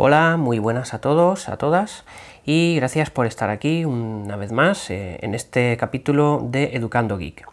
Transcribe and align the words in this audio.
Hola, 0.00 0.36
muy 0.36 0.60
buenas 0.60 0.94
a 0.94 1.00
todos, 1.00 1.48
a 1.48 1.56
todas 1.56 2.04
y 2.46 2.76
gracias 2.76 3.10
por 3.10 3.26
estar 3.26 3.50
aquí 3.50 3.84
una 3.84 4.36
vez 4.36 4.52
más 4.52 4.90
eh, 4.90 5.18
en 5.22 5.34
este 5.34 5.76
capítulo 5.76 6.40
de 6.40 6.76
Educando 6.76 7.18
Geek. 7.18 7.48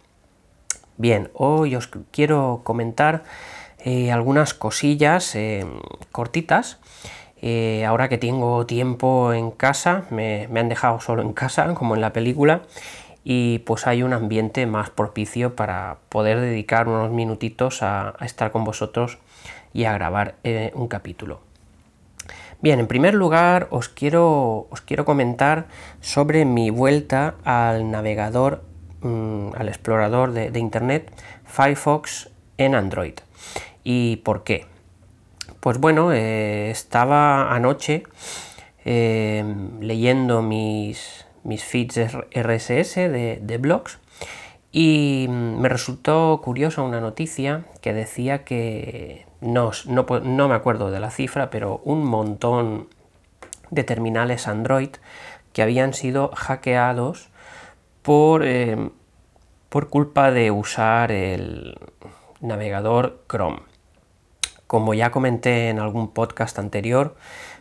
Bien, 0.97 1.31
hoy 1.33 1.75
os 1.75 1.89
quiero 2.11 2.61
comentar 2.63 3.23
eh, 3.79 4.11
algunas 4.11 4.53
cosillas 4.53 5.35
eh, 5.35 5.65
cortitas. 6.11 6.77
ahora 7.87 8.09
que 8.09 8.19
tengo 8.19 8.67
tiempo 8.67 9.33
en 9.33 9.49
casa, 9.49 10.03
me, 10.11 10.43
han 10.43 10.69
dejado 10.69 11.01
solo 11.01 11.23
en 11.23 11.33
casa, 11.33 11.73
como 11.73 11.95
en 11.95 12.01
la 12.01 12.13
película, 12.13 12.61
y 13.23 13.57
pues 13.65 13.87
hay 13.87 14.03
un 14.03 14.13
ambiente 14.13 14.67
más 14.67 14.91
propicio 14.91 15.55
para 15.55 15.97
poder 16.09 16.39
dedicar 16.39 16.87
unos 16.87 17.09
minutitos 17.09 17.81
a, 17.81 18.13
a 18.19 18.25
estar 18.27 18.51
con 18.51 18.63
vosotros 18.63 19.17
y 19.73 19.85
a 19.85 19.93
grabar 19.93 20.35
un 20.75 20.87
capítulo. 20.87 21.44
Bien, 22.61 22.79
en 22.79 22.87
primer 22.87 23.13
lugar 23.13 23.67
os 23.69 23.89
quiero, 23.89 24.67
os 24.69 24.81
quiero 24.81 25.05
comentar 25.05 25.67
sobre 26.01 26.45
mi 26.45 26.69
vuelta 26.69 27.35
al 27.43 27.91
navegador, 27.91 28.63
mm, 29.01 29.49
al 29.55 29.67
explorador 29.67 30.31
de, 30.31 30.57
Internet 30.57 31.11
Firefox 31.45 32.29
en 32.57 32.75
Android. 32.75 33.15
¿Y 33.83 34.17
por 34.17 34.43
qué? 34.43 34.65
Pues 35.59 35.79
bueno, 35.79 36.13
eh, 36.13 36.71
estaba 36.71 37.53
anoche 37.53 38.03
em, 38.85 39.79
leyendo 39.81 40.41
mis, 40.41 41.25
mis 41.43 41.63
feeds 41.63 41.99
RSS 42.33 42.95
de, 42.95 43.39
de 43.41 43.57
blogs 43.57 43.99
y 44.71 45.27
mm, 45.29 45.61
me 45.61 45.69
resultó 45.69 46.41
curiosa 46.43 46.81
una 46.81 46.99
noticia 46.99 47.63
que 47.81 47.93
decía 47.93 48.43
que 48.43 49.25
no, 49.45 49.71
no, 49.85 50.47
me 50.47 50.55
acuerdo 50.55 50.89
de 50.91 50.99
la 50.99 51.11
cifra, 51.11 51.49
pero 51.49 51.81
un 51.83 52.03
montón 52.03 52.89
de 53.69 53.83
terminales 53.83 54.47
Android 54.47 54.89
que 55.53 55.61
habían 55.61 55.93
sido 55.93 56.31
hackeados 56.35 57.29
por, 58.01 58.45
eh, 58.45 58.89
por 59.69 59.89
culpa 59.89 60.31
de 60.31 60.51
usar 60.51 61.11
el 61.11 61.77
navegador 62.41 63.23
Chrome. 63.29 63.61
Como 64.67 64.95
ya 64.95 65.11
comenté 65.11 65.69
en 65.69 65.79
algún 65.79 66.11
podcast 66.11 66.57
anterior, 66.57 67.15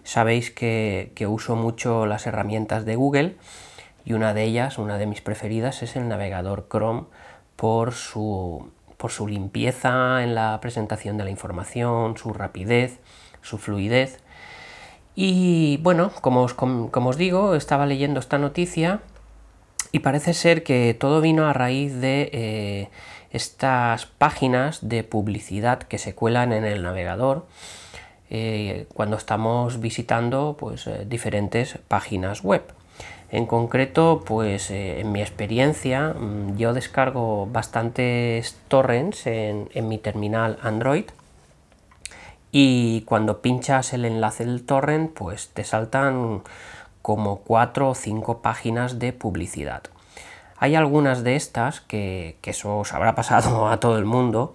sabéis 0.04 0.50
que, 0.50 1.12
uso 1.28 1.54
mucho 1.54 2.06
las 2.06 2.26
herramientas 2.26 2.86
de 2.86 2.96
Google 2.96 3.36
y 4.06 4.14
una 4.14 4.32
de 4.32 4.44
ellas, 4.44 4.78
una 4.78 4.96
de 4.96 5.06
mis 5.06 5.20
preferidas, 5.20 5.82
es 5.82 5.96
el 5.96 6.08
navegador 6.08 6.66
Chrome 6.70 7.04
por 7.56 7.92
su 7.92 8.70
por 9.04 9.10
su 9.10 9.28
limpieza 9.28 10.22
en 10.22 10.34
la 10.34 10.58
presentación 10.62 11.18
de 11.18 11.24
la 11.24 11.30
información, 11.30 12.16
su 12.16 12.32
rapidez, 12.32 13.00
su 13.42 13.58
fluidez. 13.58 14.18
Y 15.14 15.76
bueno, 15.82 16.10
como 16.22 16.40
os, 16.40 17.16
digo, 17.18 17.54
estaba 17.54 17.84
leyendo 17.84 18.18
esta 18.18 18.38
noticia 18.38 19.00
y 19.92 19.98
parece 19.98 20.32
ser 20.32 20.62
que 20.62 20.96
todo 20.98 21.20
vino 21.20 21.46
a 21.46 21.52
raíz 21.52 22.00
de 22.00 22.30
eh, 22.32 22.88
estas 23.30 24.06
páginas 24.06 24.88
de 24.88 25.04
publicidad 25.04 25.80
que 25.80 25.98
se 25.98 26.14
cuelan 26.14 26.54
en 26.54 26.64
el 26.64 26.82
navegador 26.82 27.44
eh, 28.30 28.86
cuando 28.94 29.18
estamos 29.18 29.80
visitando 29.80 30.56
pues, 30.58 30.86
eh, 30.86 31.04
diferentes 31.06 31.76
páginas 31.88 32.42
web. 32.42 32.62
En 33.30 33.46
concreto, 33.46 34.22
pues 34.24 34.70
eh, 34.70 35.00
en 35.00 35.12
mi 35.12 35.20
experiencia, 35.20 36.14
mm, 36.14 36.56
yo 36.56 36.72
descargo 36.72 37.46
bastantes 37.46 38.56
torrents 38.68 39.26
en, 39.26 39.68
mi 39.88 39.98
terminal 39.98 40.58
Android 40.62 41.06
y 42.52 43.02
cuando 43.02 43.40
pinchas 43.40 43.92
el 43.92 44.04
enlace 44.04 44.44
del 44.44 44.64
torrent, 44.64 45.12
pues 45.12 45.48
te 45.48 45.64
saltan 45.64 46.42
como 47.02 47.40
cuatro 47.40 47.90
o 47.90 47.94
cinco 47.94 48.40
páginas 48.40 48.98
de 48.98 49.12
publicidad. 49.12 49.82
Hay 50.56 50.76
algunas 50.76 51.24
de 51.24 51.36
estas 51.36 51.80
que, 51.80 52.38
que 52.40 52.50
eso 52.50 52.78
os 52.78 52.92
habrá 52.92 53.14
pasado 53.14 53.68
a 53.70 53.80
todo 53.80 53.98
el 53.98 54.04
mundo, 54.04 54.54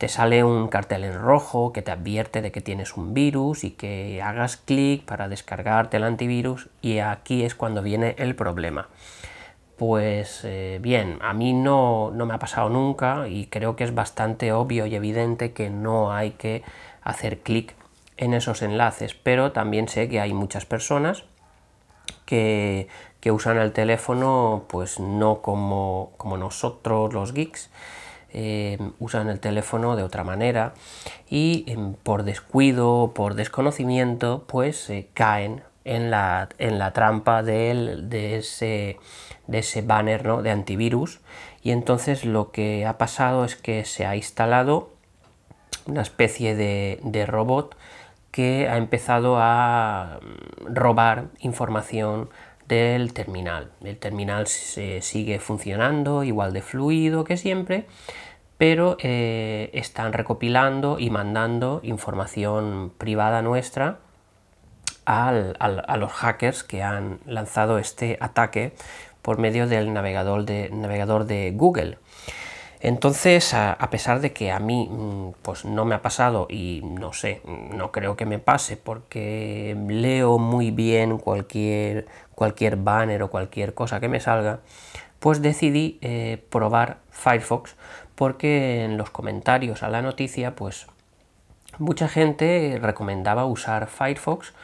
te 0.00 0.08
sale 0.08 0.42
un 0.44 0.68
cartel 0.68 1.04
en 1.04 1.12
rojo 1.12 1.74
que 1.74 1.82
te 1.82 1.90
advierte 1.90 2.40
de 2.40 2.50
que 2.50 2.62
tienes 2.62 2.96
un 2.96 3.12
virus 3.12 3.64
y 3.64 3.72
que 3.72 4.22
hagas 4.22 4.56
clic 4.56 5.04
para 5.04 5.28
descargarte 5.28 5.98
el 5.98 6.04
antivirus 6.04 6.70
y 6.80 7.00
aquí 7.00 7.44
es 7.44 7.54
cuando 7.54 7.82
viene 7.82 8.14
el 8.16 8.34
problema. 8.34 8.88
Pues 9.76 10.40
eh, 10.44 10.78
bien, 10.80 11.18
a 11.20 11.34
mí 11.34 11.52
no, 11.52 12.12
no 12.12 12.24
me 12.24 12.32
ha 12.32 12.38
pasado 12.38 12.70
nunca 12.70 13.28
y 13.28 13.48
creo 13.48 13.76
que 13.76 13.84
es 13.84 13.94
bastante 13.94 14.52
obvio 14.52 14.86
y 14.86 14.94
evidente 14.94 15.52
que 15.52 15.68
no 15.68 16.14
hay 16.14 16.30
que 16.30 16.62
hacer 17.02 17.40
clic 17.40 17.74
en 18.16 18.32
esos 18.32 18.62
enlaces, 18.62 19.12
pero 19.12 19.52
también 19.52 19.86
sé 19.86 20.08
que 20.08 20.18
hay 20.18 20.32
muchas 20.32 20.64
personas 20.64 21.24
que, 22.24 22.88
que 23.20 23.32
usan 23.32 23.58
el 23.58 23.72
teléfono 23.72 24.64
pues 24.66 24.98
no 24.98 25.42
como, 25.42 26.12
como 26.16 26.38
nosotros 26.38 27.12
los 27.12 27.34
geeks, 27.34 27.68
eh, 28.32 28.78
usan 28.98 29.28
el 29.28 29.40
teléfono 29.40 29.96
de 29.96 30.02
otra 30.02 30.24
manera 30.24 30.74
y 31.28 31.64
em, 31.66 31.94
por 31.94 32.22
descuido, 32.22 33.12
por 33.14 33.34
desconocimiento, 33.34 34.44
pues 34.46 34.90
caen 35.14 35.62
en 35.84 36.10
la, 36.10 36.48
en 36.58 36.78
la 36.78 36.92
trampa 36.92 37.42
de, 37.42 38.38
ese, 38.38 38.98
de 39.46 39.58
ese 39.58 39.82
banner 39.82 40.26
¿no? 40.26 40.42
de 40.42 40.50
antivirus 40.50 41.20
y 41.62 41.72
entonces 41.72 42.24
lo 42.24 42.50
que 42.50 42.86
ha 42.86 42.98
pasado 42.98 43.44
es 43.44 43.56
que 43.56 43.84
se 43.84 44.06
ha 44.06 44.16
instalado 44.16 44.90
una 45.86 46.02
especie 46.02 46.54
de, 46.54 47.00
de 47.02 47.26
robot 47.26 47.76
que 48.30 48.68
ha 48.68 48.76
empezado 48.76 49.36
a 49.38 50.20
mm, 50.22 50.74
robar 50.74 51.26
información 51.40 52.30
del 52.76 53.12
terminal. 53.12 53.72
El 53.82 53.98
terminal 53.98 54.46
sigue 54.46 55.40
funcionando 55.40 56.22
igual 56.22 56.52
de 56.52 56.62
fluido 56.62 57.24
que 57.24 57.36
siempre, 57.36 57.86
pero 58.56 58.96
eh, 59.00 59.70
están 59.74 60.12
recopilando 60.12 60.98
y 60.98 61.10
mandando 61.10 61.80
información 61.82 62.92
privada 62.96 63.42
nuestra 63.42 63.98
a 65.04 65.96
los 65.96 66.12
hackers 66.12 66.62
que 66.62 66.84
han 66.84 67.18
lanzado 67.26 67.78
este 67.78 68.16
ataque 68.20 68.74
por 69.22 69.38
medio 69.38 69.66
del 69.66 69.92
navegador 69.92 70.44
de, 70.44 70.70
navegador 70.70 71.24
de 71.24 71.50
Google. 71.50 71.98
Entonces, 72.82 73.52
a, 73.52 73.76
pesar 73.90 74.20
de 74.20 74.32
que 74.32 74.50
a 74.50 74.58
mí 74.58 74.88
mm, 74.90 75.32
pues 75.42 75.66
no 75.66 75.84
me 75.84 75.94
ha 75.94 76.00
pasado 76.00 76.46
y 76.48 76.80
no 76.82 77.12
sé, 77.12 77.42
no 77.44 77.92
creo 77.92 78.16
que 78.16 78.24
me 78.24 78.38
pase 78.38 78.78
porque 78.78 79.76
leo 79.86 80.38
muy 80.38 80.70
bien 80.70 81.18
cualquier, 81.18 82.06
cualquier 82.40 82.76
banner 82.76 83.22
o 83.22 83.28
cualquier 83.28 83.74
cosa 83.74 84.00
que 84.00 84.08
me 84.08 84.18
salga, 84.18 84.60
pues 85.18 85.42
decidí 85.42 85.98
eh, 86.00 86.42
probar 86.48 86.96
Firefox 87.10 87.76
porque 88.14 88.82
en 88.82 88.96
los 88.96 89.10
comentarios 89.10 89.82
a 89.82 89.90
la 89.90 90.00
noticia 90.00 90.56
pues 90.56 90.86
mucha 91.76 92.08
gente 92.08 92.78
recomendaba 92.80 93.44
usar 93.44 93.88
Firefox 93.88 94.54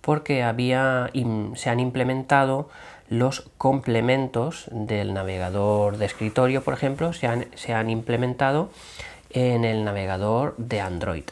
porque 0.00 0.42
había, 0.42 1.10
se 1.56 1.68
han 1.68 1.78
implementado 1.78 2.70
los 3.10 3.50
complementos 3.58 4.70
del 4.72 5.12
navegador 5.12 5.98
de 5.98 6.06
escritorio, 6.06 6.64
por 6.64 6.72
ejemplo, 6.72 7.12
se 7.12 7.26
han, 7.26 7.48
se 7.54 7.74
han 7.74 7.90
implementado 7.90 8.70
en 9.28 9.66
el 9.66 9.84
navegador 9.84 10.54
de 10.56 10.80
Android. 10.80 11.24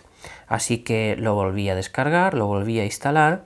Así 0.49 0.79
que 0.79 1.17
lo 1.17 1.35
volví 1.35 1.71
a 1.71 1.75
descargar, 1.75 2.35
lo 2.35 2.47
volví 2.47 2.79
a 2.79 2.85
instalar 2.85 3.45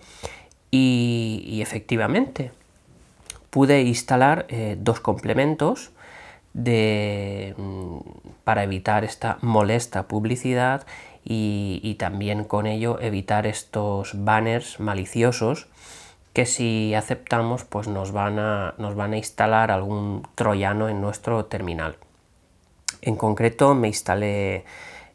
y, 0.71 1.61
efectivamente 1.63 2.53
pude 3.51 3.83
instalar 3.83 4.47
eh, 4.49 4.77
dos 4.79 5.01
complementos 5.01 5.91
de, 6.53 7.55
mm, 7.57 7.99
para 8.45 8.63
evitar 8.63 9.05
esta 9.05 9.39
molesta 9.41 10.07
publicidad 10.07 10.87
y, 11.25 11.81
y, 11.83 11.95
también 11.95 12.45
con 12.45 12.67
ello 12.67 13.01
evitar 13.01 13.47
estos 13.47 14.13
banners 14.25 14.81
maliciosos 14.81 15.69
que 16.33 16.47
si 16.47 16.95
aceptamos 16.95 17.65
pues 17.65 17.89
nos 17.89 18.13
van 18.13 18.39
a, 18.39 18.75
nos 18.79 18.95
van 18.95 19.13
a 19.13 19.17
instalar 19.17 19.71
algún 19.71 20.23
troyano 20.35 20.89
en 20.89 21.01
nuestro 21.01 21.47
terminal. 21.47 21.97
En 23.03 23.17
concreto 23.17 23.75
me 23.75 23.89
instalé 23.89 24.65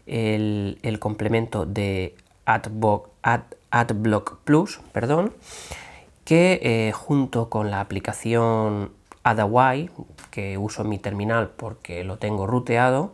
el, 0.06 0.97
complemento 0.99 1.65
de 1.65 2.15
AdBlock, 2.45 3.09
AdBlock 3.73 4.37
Plus, 4.43 4.79
perdón, 4.91 5.33
que 6.23 6.59
eh, 6.61 6.91
junto 6.93 7.49
con 7.49 7.71
la 7.71 7.81
aplicación 7.81 8.91
Adaway, 9.23 9.89
que 10.31 10.57
uso 10.57 10.83
en 10.83 10.89
mi 10.89 10.99
terminal 10.99 11.49
porque 11.49 12.03
lo 12.03 12.17
tengo 12.17 12.47
ruteado, 12.47 13.13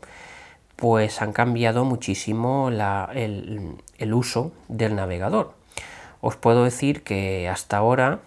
pues 0.75 1.21
han 1.21 1.33
cambiado 1.33 1.85
muchísimo 1.85 2.69
el, 2.69 3.75
el 3.97 4.13
uso 4.13 4.51
del 4.67 4.95
navegador. 4.95 5.53
Os 6.21 6.35
puedo 6.35 6.65
decir 6.65 7.03
que 7.03 7.47
hasta 7.47 7.77
ahora, 7.77 8.19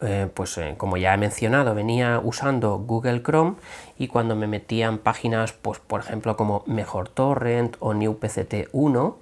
eh, 0.00 0.28
pues 0.32 0.56
eh, 0.58 0.74
como 0.76 0.96
ya 0.96 1.14
he 1.14 1.16
mencionado, 1.16 1.74
venía 1.74 2.20
usando 2.22 2.78
Google 2.78 3.22
Chrome 3.22 3.56
y 3.98 4.06
cuando 4.06 4.36
me 4.36 4.46
metía 4.46 4.86
en 4.86 4.98
páginas, 4.98 5.52
pues 5.52 5.80
por 5.80 6.00
ejemplo 6.00 6.36
como 6.36 6.62
Mejor 6.66 7.08
Torrent 7.08 7.76
o 7.80 7.94
NewPCT1, 7.94 9.14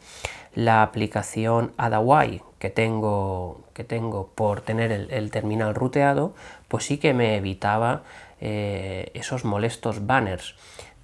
la 0.54 0.82
aplicación 0.82 1.72
Adawai 1.76 2.42
que 2.58 2.70
tengo, 2.70 3.60
que 3.74 3.82
tengo 3.82 4.28
por 4.34 4.60
tener 4.60 4.92
el, 4.92 5.30
terminal 5.30 5.74
ruteado, 5.74 6.32
pues 6.68 6.84
sí 6.84 6.98
que 6.98 7.12
me 7.12 7.36
evitaba 7.36 8.02
eh, 8.40 9.10
esos 9.14 9.44
molestos 9.44 10.06
banners, 10.06 10.54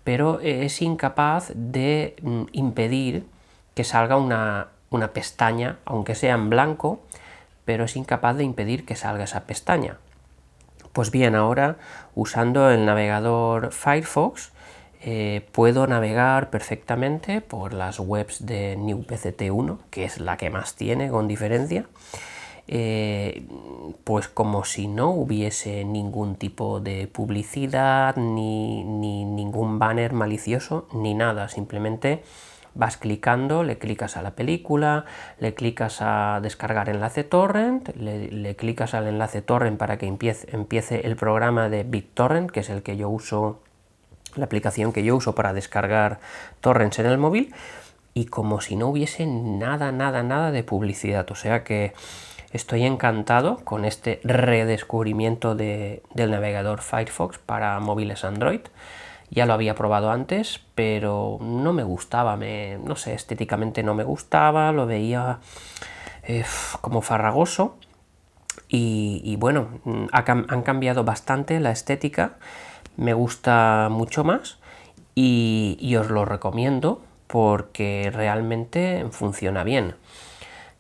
pero 0.04 0.38
es 0.40 0.80
incapaz 0.82 1.50
de 1.54 2.14
mm, 2.22 2.42
impedir 2.52 3.26
que 3.74 3.82
salga 3.82 4.16
una, 4.16 4.68
una 4.90 5.08
pestaña, 5.08 5.78
aunque 5.84 6.14
sea 6.14 6.34
en 6.34 6.48
blanco, 6.48 7.00
pero 7.64 7.84
es 7.84 7.96
incapaz 7.96 8.36
de 8.36 8.44
impedir 8.44 8.86
que 8.86 8.96
salga 8.96 9.24
esa 9.24 9.44
pestaña. 9.44 9.98
Pues 10.92 11.10
bien, 11.10 11.34
ahora 11.34 11.76
usando 12.14 12.70
el 12.70 12.86
navegador 12.86 13.72
Firefox 13.72 14.52
eh, 15.00 15.46
puedo 15.52 15.86
navegar 15.86 16.50
perfectamente 16.50 17.40
por 17.40 17.72
las 17.72 18.00
webs 18.00 18.44
de 18.44 18.76
NewPCT1, 18.76 19.78
que 19.90 20.04
es 20.04 20.20
la 20.20 20.36
que 20.36 20.50
más 20.50 20.74
tiene 20.74 21.08
con 21.08 21.28
diferencia, 21.28 21.86
eh, 22.66 23.46
pues 24.04 24.28
como 24.28 24.64
si 24.64 24.88
no 24.88 25.10
hubiese 25.10 25.84
ningún 25.84 26.36
tipo 26.36 26.80
de 26.80 27.06
publicidad, 27.06 28.16
ni, 28.16 28.84
ni 28.84 29.24
ningún 29.24 29.78
banner 29.78 30.12
malicioso, 30.12 30.88
ni 30.92 31.14
nada, 31.14 31.48
simplemente 31.48 32.22
vas 32.74 32.96
clicando, 32.96 33.64
le 33.64 33.78
clicas 33.78 34.16
a 34.16 34.22
la 34.22 34.32
película, 34.32 35.04
le 35.38 35.54
clicas 35.54 35.98
a 36.00 36.40
descargar 36.42 36.88
enlace 36.88 37.24
torrent, 37.24 37.88
le, 37.96 38.56
clicas 38.56 38.94
al 38.94 39.08
enlace 39.08 39.42
torrent 39.42 39.78
para 39.78 39.98
que 39.98 40.06
empiece, 40.06 40.48
empiece, 40.54 41.06
el 41.06 41.16
programa 41.16 41.68
de 41.68 41.82
BitTorrent, 41.82 42.50
que 42.50 42.60
es 42.60 42.70
el 42.70 42.82
que 42.82 42.96
yo 42.96 43.08
uso, 43.08 43.60
la 44.38 44.46
aplicación 44.46 44.92
que 44.92 45.04
yo 45.04 45.16
uso 45.16 45.34
para 45.34 45.52
descargar 45.52 46.20
torrents 46.60 46.98
en 46.98 47.06
el 47.06 47.18
móvil, 47.18 47.54
y 48.14 48.26
como 48.26 48.60
si 48.60 48.74
no 48.74 48.88
hubiese 48.88 49.26
nada, 49.26 49.92
nada, 49.92 50.22
nada 50.22 50.50
de 50.50 50.64
publicidad. 50.64 51.30
O 51.30 51.36
sea 51.36 51.62
que 51.62 51.92
estoy 52.52 52.84
encantado 52.84 53.58
con 53.64 53.84
este 53.84 54.20
redescubrimiento 54.24 55.54
del 55.54 56.02
navegador 56.30 56.80
Firefox 56.80 57.38
para 57.38 57.78
móviles 57.78 58.24
Android. 58.24 58.60
Ya 59.30 59.46
lo 59.46 59.52
había 59.52 59.74
probado 59.74 60.10
antes, 60.10 60.60
pero 60.74 61.38
no 61.40 61.72
me 61.72 61.84
gustaba, 61.84 62.36
me, 62.36 62.78
no 62.78 62.96
sé, 62.96 63.14
estéticamente 63.14 63.82
no 63.82 63.94
me 63.94 64.02
gustaba, 64.02 64.72
lo 64.72 64.86
veía 64.86 65.38
eh, 66.22 66.44
como 66.80 67.02
farragoso. 67.02 67.76
Y, 68.70 69.36
bueno, 69.36 69.80
mm, 69.84 70.06
han 70.12 70.62
cambiado 70.62 71.04
bastante 71.04 71.60
la 71.60 71.70
estética, 71.70 72.36
me 72.98 73.14
gusta 73.14 73.88
mucho 73.90 74.24
más 74.24 74.58
y, 75.14 75.96
os 75.96 76.10
lo 76.10 76.24
recomiendo 76.24 77.00
porque 77.26 78.10
realmente 78.12 79.06
funciona 79.10 79.64
bien. 79.64 79.94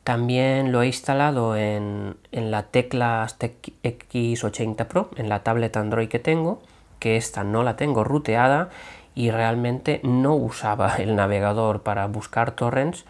También 0.04 0.72
lo 0.72 0.82
he 0.82 0.86
instalado 0.86 1.56
en, 1.56 2.16
en 2.32 2.50
la 2.50 2.64
tecla 2.64 3.26
X80 3.26 4.86
Pro, 4.86 5.10
en 5.16 5.28
la 5.28 5.42
tablet 5.42 5.76
Android 5.76 6.08
que 6.08 6.18
tengo, 6.18 6.60
que 6.98 7.16
esta 7.16 7.44
no 7.44 7.62
la 7.62 7.76
tengo 7.76 8.04
ruteada 8.04 8.70
y 9.14 9.30
realmente 9.30 10.00
no 10.02 10.34
usaba 10.34 10.96
el 10.96 11.14
navegador 11.14 11.82
para 11.82 12.06
buscar 12.06 12.52
torrents 12.52 13.04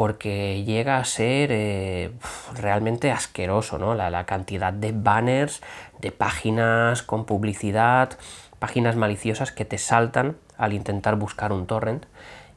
porque 0.00 0.64
llega 0.64 0.96
a 0.96 1.04
ser 1.04 1.50
eh, 1.52 2.10
realmente 2.54 3.10
asqueroso, 3.10 3.76
¿no? 3.76 3.94
La, 3.94 4.24
cantidad 4.24 4.72
de 4.72 4.92
banners, 4.92 5.60
de 6.00 6.10
páginas 6.10 7.02
con 7.02 7.26
publicidad, 7.26 8.16
páginas 8.58 8.96
maliciosas 8.96 9.52
que 9.52 9.66
te 9.66 9.76
saltan 9.76 10.38
al 10.56 10.72
intentar 10.72 11.16
buscar 11.16 11.52
un 11.52 11.66
torrent 11.66 12.06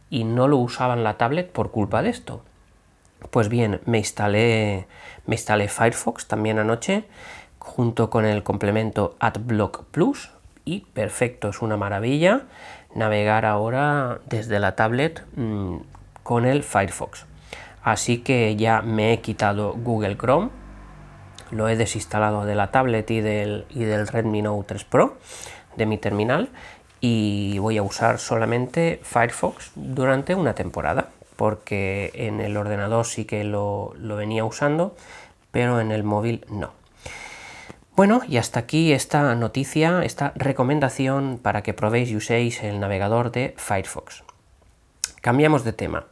y 0.10 0.24
no 0.24 0.48
lo 0.48 0.56
usaba 0.56 0.94
en 0.94 1.04
la 1.04 1.18
tablet 1.18 1.51
por 1.51 1.72
culpa 1.72 2.01
de 2.01 2.12
esto. 2.12 2.45
Pues 3.30 3.50
bien, 3.50 3.81
me 3.84 3.98
instalé, 3.98 4.88
me 5.25 5.36
instalé 5.36 5.68
Firefox 5.68 6.30
también 6.30 6.60
anoche 6.60 7.04
junto 7.60 8.10
con 8.10 8.24
el 8.24 8.44
complemento 8.44 9.18
AdBlock 9.19 9.84
Plus 9.88 10.31
y 10.63 10.86
perfecto, 10.94 11.50
es 11.50 11.62
una 11.62 11.75
maravilla 11.75 12.44
navegar 12.96 13.44
ahora 13.44 14.22
desde 14.30 14.62
la 14.62 14.78
tablet 14.78 15.25
mm, 15.36 15.75
con 16.24 16.46
el 16.46 16.63
Firefox. 16.63 17.32
Así 17.83 18.19
que 18.19 18.56
ya 18.56 18.81
me 18.81 19.13
he 19.13 19.21
quitado 19.21 19.74
Google 19.74 20.18
Chrome, 20.18 20.50
lo 21.51 21.68
he 21.68 21.75
desinstalado 21.75 22.45
de 22.45 22.56
la 22.56 22.71
tablet 22.71 23.09
y 23.12 23.21
del, 23.21 23.65
y 23.69 23.83
del 23.83 24.07
Redmi 24.07 24.41
Note 24.41 24.68
3 24.68 24.83
Pro 24.85 25.18
de 25.75 25.85
mi 25.85 25.97
terminal 25.97 26.50
y 27.01 27.59
voy 27.59 27.77
a 27.77 27.83
usar 27.83 28.19
solamente 28.19 29.00
Firefox 29.03 29.71
durante 29.75 30.35
una 30.35 30.56
temporada 30.56 31.09
porque 31.35 32.12
en 32.13 32.39
el 32.39 32.56
ordenador 32.57 33.06
sí 33.06 33.25
que 33.25 33.44
lo 33.44 33.94
venía 34.15 34.45
usando 34.45 34.95
pero 35.53 35.79
en 35.79 35.91
el 35.91 36.03
móvil 36.03 36.45
no. 36.50 36.71
Bueno, 37.95 38.21
y 38.27 38.38
hasta 38.38 38.59
aquí 38.59 38.91
esta 38.91 39.36
noticia, 39.36 40.03
esta 40.03 40.33
recomendación 40.36 41.39
para 41.39 41.62
que 41.62 41.75
probéis 41.75 42.09
y 42.09 42.15
uséis 42.15 42.63
el 42.63 42.79
navegador 42.79 43.31
de 43.31 43.53
Firefox. 43.56 44.24
Cambiamos 45.21 45.63
de 45.63 45.74
tema. 45.74 46.07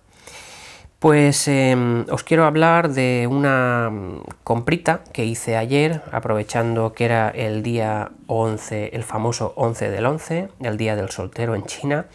Pues 1.01 1.47
em, 1.47 2.05
os 2.11 2.23
quiero 2.23 2.45
hablar 2.45 2.91
de 2.91 3.27
una 3.27 3.89
mm, 3.89 4.21
comprita 4.43 5.03
que 5.11 5.25
hice 5.25 5.57
ayer, 5.57 6.03
aprovechando 6.11 6.93
que 6.93 7.05
era 7.05 7.29
el 7.29 7.63
día 7.63 8.11
11, 8.27 8.91
el 8.93 9.03
famoso 9.03 9.53
11 9.55 9.89
del 9.89 10.05
11, 10.05 10.49
el 10.59 10.77
día 10.77 10.95
del 10.95 11.09
soltero 11.09 11.55
en 11.55 11.65
China, 11.65 12.05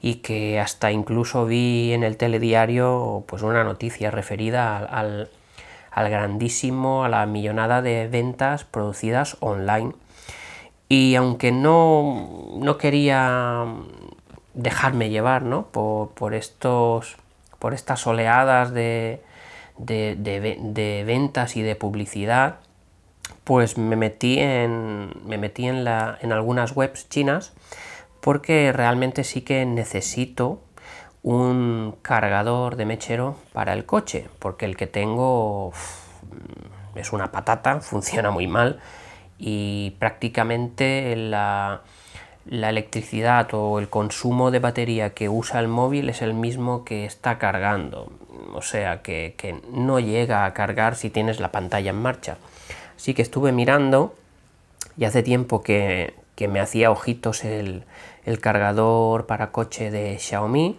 y 0.00 0.16
que 0.16 0.58
hasta 0.58 0.90
incluso 0.90 1.44
vi 1.44 1.92
en 1.92 2.04
el 2.04 2.16
telediario 2.16 3.24
pues 3.28 3.42
una 3.42 3.64
noticia 3.64 4.10
referida 4.10 4.78
al 4.78 5.28
al 5.92 6.08
grandísimo, 6.10 7.04
a 7.04 7.08
la 7.08 7.26
millonada 7.26 7.82
de 7.82 8.08
ventas 8.08 8.64
producidas 8.64 9.36
online. 9.40 9.92
Y 10.88 11.14
aunque 11.14 11.52
no, 11.52 12.56
no 12.56 12.78
quería 12.78 13.66
dejarme 14.54 15.10
llevar 15.10 15.42
¿no? 15.42 15.66
por, 15.66 16.34
estos, 16.34 17.16
por 17.62 17.74
estas 17.74 18.04
oleadas 18.08 18.72
de, 18.72 19.22
de, 19.78 21.04
ventas 21.06 21.54
y 21.56 21.62
de 21.62 21.76
publicidad, 21.76 22.56
pues 23.44 23.78
me 23.78 23.94
metí 23.94 24.40
en, 24.40 25.12
me 25.24 25.38
metí 25.38 25.68
en, 25.68 25.84
la, 25.84 26.18
en 26.22 26.32
algunas 26.32 26.74
webs 26.74 27.08
chinas 27.08 27.52
porque 28.20 28.72
realmente 28.72 29.22
sí 29.22 29.42
que 29.42 29.64
necesito 29.64 30.60
un 31.22 31.94
cargador 32.02 32.74
de 32.74 32.84
mechero 32.84 33.36
para 33.52 33.74
el 33.74 33.86
coche, 33.86 34.26
porque 34.40 34.64
el 34.64 34.76
que 34.76 34.88
tengo 34.88 35.72
es 36.96 37.12
una 37.12 37.30
patata, 37.30 37.80
funciona 37.80 38.32
muy 38.32 38.48
mal 38.48 38.80
y 39.38 39.90
prácticamente 40.00 41.14
la, 41.14 41.82
electricidad 42.50 43.48
o 43.52 43.78
el 43.78 43.88
consumo 43.88 44.50
de 44.50 44.58
batería 44.58 45.10
que 45.10 45.28
usa 45.28 45.60
el 45.60 45.68
móvil 45.68 46.08
es 46.08 46.22
el 46.22 46.34
mismo 46.34 46.84
que 46.84 47.04
está 47.04 47.38
cargando, 47.38 48.12
o 48.54 48.62
sea 48.62 49.02
que, 49.02 49.60
no 49.72 50.00
llega 50.00 50.44
a 50.44 50.54
cargar 50.54 50.96
si 50.96 51.10
tienes 51.10 51.40
la 51.40 51.52
pantalla 51.52 51.90
en 51.90 52.02
marcha. 52.02 52.36
Así 52.96 53.14
que 53.14 53.22
estuve 53.22 53.52
mirando 53.52 54.14
y 54.96 55.04
hace 55.04 55.22
tiempo 55.22 55.62
que, 55.62 56.14
me 56.48 56.58
hacía 56.58 56.90
ojitos 56.90 57.44
el, 57.44 57.84
el 58.24 58.40
cargador 58.40 59.26
para 59.26 59.52
coche 59.52 59.92
de 59.92 60.18
Xiaomi, 60.18 60.76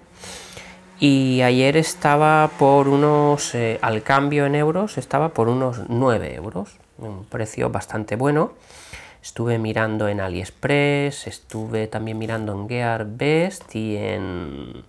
y 0.99 1.41
ayer 1.41 1.75
estaba 1.75 2.49
por 2.57 2.87
unos, 2.87 3.55
eh, 3.55 3.77
al 3.81 4.03
cambio 4.03 4.45
en 4.45 4.55
euros, 4.55 4.97
estaba 4.97 5.29
por 5.29 5.49
unos 5.49 5.81
9 5.89 6.35
euros, 6.35 6.77
un 6.97 7.25
precio 7.25 7.69
bastante 7.69 8.15
bueno. 8.15 8.53
Estuve 9.23 9.57
mirando 9.57 10.09
en 10.09 10.19
AliExpress, 10.19 11.27
estuve 11.27 11.87
también 11.87 12.17
mirando 12.17 12.51
en 12.51 12.67
GearBest 12.67 13.73
y 13.73 13.95
en, 13.95 14.83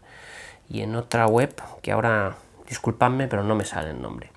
y 0.69 0.81
en 0.81 0.97
otra 0.97 1.29
web 1.29 1.55
que 1.83 1.93
ahora, 1.93 2.35
disculpadme, 2.69 3.29
pero 3.29 3.45
no 3.45 3.55
me 3.55 3.65
sale 3.65 3.91
el 3.91 4.03
nombre. 4.03 4.33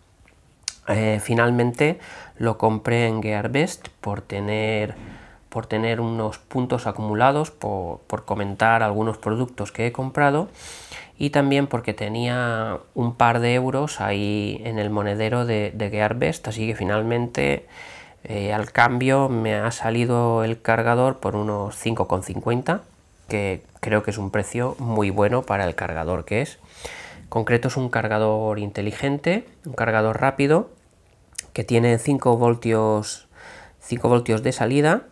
Eh, 0.88 1.20
finalmente 1.20 1.98
lo 2.38 2.60
compré 2.60 3.08
en 3.08 3.24
GearBest 3.24 3.88
por 4.00 4.22
tener, 4.22 4.94
por 5.50 5.66
tener 5.66 6.00
unos 6.00 6.38
puntos 6.38 6.86
acumulados, 6.86 7.50
por, 7.50 8.01
por 8.01 8.24
comentar 8.24 8.84
algunos 8.84 9.18
productos 9.18 9.72
que 9.72 9.88
he 9.88 9.92
comprado 9.92 10.48
y 11.18 11.32
también 11.32 11.66
porque 11.66 11.96
tenía 11.96 12.77
un 12.94 13.16
par 13.16 13.39
de 13.39 13.56
euros 13.56 14.00
ahí 14.00 14.62
en 14.63 14.77
el 14.77 14.92
monedero 14.92 15.48
de, 15.48 15.72
de 15.74 15.89
Gearbest, 15.89 16.48
así 16.48 16.68
que 16.68 16.75
finalmente 16.75 17.66
eh, 18.27 18.53
al 18.53 18.72
cambio 18.72 19.29
me 19.29 19.55
ha 19.55 19.72
salido 19.72 20.43
el 20.43 20.62
cargador 20.62 21.19
por 21.19 21.36
unos 21.36 21.75
5,50, 21.75 22.81
que 23.29 23.63
creo 23.79 24.03
que 24.03 24.12
es 24.12 24.17
un 24.17 24.31
precio 24.31 24.75
muy 24.79 25.10
bueno 25.10 25.43
para 25.43 25.65
el 25.65 25.75
cargador 25.75 26.25
que 26.25 26.41
es. 26.41 26.60
En 27.22 27.29
concreto 27.29 27.69
es 27.69 27.77
un 27.77 27.89
cargador 27.89 28.60
inteligente, 28.60 29.48
un 29.65 29.74
cargador 29.74 30.19
rápido, 30.19 30.69
que 31.53 31.63
tiene 31.63 31.98
5 31.98 32.38
voltios 32.38 33.27
5 33.79 34.10
voltios 34.10 34.43
de 34.43 34.51
salida 34.51 35.03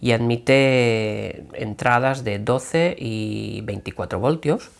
y 0.00 0.12
admite 0.12 1.44
entradas 1.54 2.22
de 2.22 2.38
12 2.38 2.94
y 2.96 3.62
24 3.62 4.20
voltios 4.20 4.70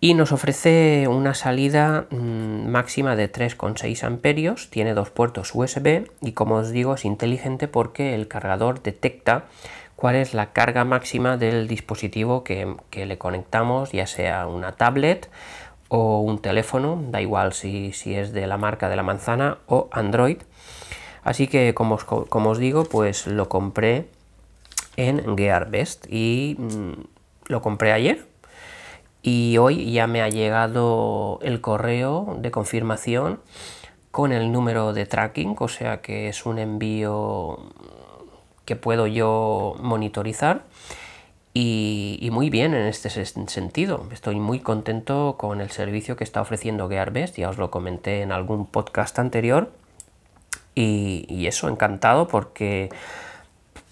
y 0.00 0.14
nos 0.14 0.32
ofrece 0.32 1.06
una 1.08 1.34
salida 1.34 2.06
mm, 2.10 2.68
máxima 2.68 3.16
de 3.16 3.30
3,6 3.30 4.02
amperios, 4.02 4.70
tiene 4.70 4.94
dos 4.94 5.10
puertos 5.10 5.54
USB 5.54 6.08
y 6.22 6.32
como 6.32 6.56
os 6.56 6.70
digo 6.70 6.94
es 6.94 7.04
inteligente 7.04 7.68
porque 7.68 8.14
el 8.14 8.26
cargador 8.26 8.82
detecta 8.82 9.44
cuál 9.96 10.16
es 10.16 10.32
la 10.32 10.52
carga 10.52 10.84
máxima 10.84 11.36
del 11.36 11.68
dispositivo 11.68 12.42
que, 12.42 12.76
le 12.94 13.18
conectamos, 13.18 13.92
ya 13.92 14.06
sea 14.06 14.46
una 14.46 14.72
tablet 14.72 15.28
o 15.88 16.20
un 16.20 16.40
teléfono, 16.40 17.02
da 17.10 17.20
igual 17.20 17.52
si, 17.52 17.92
es 18.06 18.32
de 18.32 18.46
la 18.46 18.56
marca 18.56 18.88
de 18.88 18.96
la 18.96 19.02
manzana 19.02 19.58
o 19.66 19.90
Android. 19.92 20.38
Así 21.22 21.48
que 21.48 21.74
como 21.74 21.96
os, 21.96 22.58
digo, 22.58 22.84
pues 22.84 23.26
lo 23.26 23.50
compré 23.50 24.08
en 24.96 25.36
GearBest 25.36 26.06
y 26.08 26.56
mm, 26.58 26.92
lo 27.48 27.60
compré 27.60 27.92
ayer 27.92 28.29
y 29.22 29.58
hoy 29.58 29.92
ya 29.92 30.06
me 30.06 30.22
ha 30.22 30.28
llegado 30.28 31.38
el 31.42 31.60
correo 31.60 32.36
de 32.40 32.50
confirmación 32.50 33.40
con 34.10 34.32
el 34.32 34.50
número 34.50 34.92
de 34.92 35.06
tracking, 35.06 35.56
o 35.58 35.68
sea 35.68 36.00
que 36.00 36.28
es 36.28 36.46
un 36.46 36.58
envío 36.58 37.58
que 38.64 38.76
puedo 38.76 39.06
yo 39.06 39.76
monitorizar 39.80 40.64
y, 41.52 42.28
muy 42.32 42.48
bien 42.50 42.74
en 42.74 42.86
este 42.86 43.10
sentido. 43.10 44.06
Estoy 44.12 44.36
muy 44.36 44.60
contento 44.60 45.34
con 45.36 45.60
el 45.60 45.70
servicio 45.70 46.16
que 46.16 46.24
está 46.24 46.40
ofreciendo 46.40 46.88
GearBest, 46.88 47.36
ya 47.36 47.50
os 47.50 47.58
lo 47.58 47.70
comenté 47.70 48.22
en 48.22 48.32
algún 48.32 48.66
podcast 48.66 49.18
anterior 49.18 49.72
y, 50.74 51.46
eso, 51.46 51.68
encantado 51.68 52.28
porque 52.28 52.90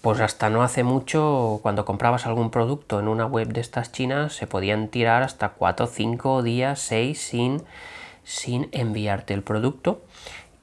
pues 0.01 0.21
hasta 0.21 0.49
no 0.49 0.63
hace 0.63 0.83
mucho, 0.83 1.59
cuando 1.61 1.85
comprabas 1.85 2.25
algún 2.25 2.51
producto 2.51 2.99
en 2.99 3.07
una 3.07 3.25
web 3.25 3.49
de 3.49 3.61
estas 3.61 3.91
chinas, 3.91 4.33
se 4.33 4.47
podían 4.47 4.87
tirar 4.87 5.23
hasta 5.23 5.49
4, 5.49 5.87
5 5.87 6.41
días, 6.43 6.79
6 6.79 7.21
sin, 7.21 7.63
sin 8.23 8.69
enviarte 8.71 9.33
el 9.33 9.43
producto. 9.43 10.01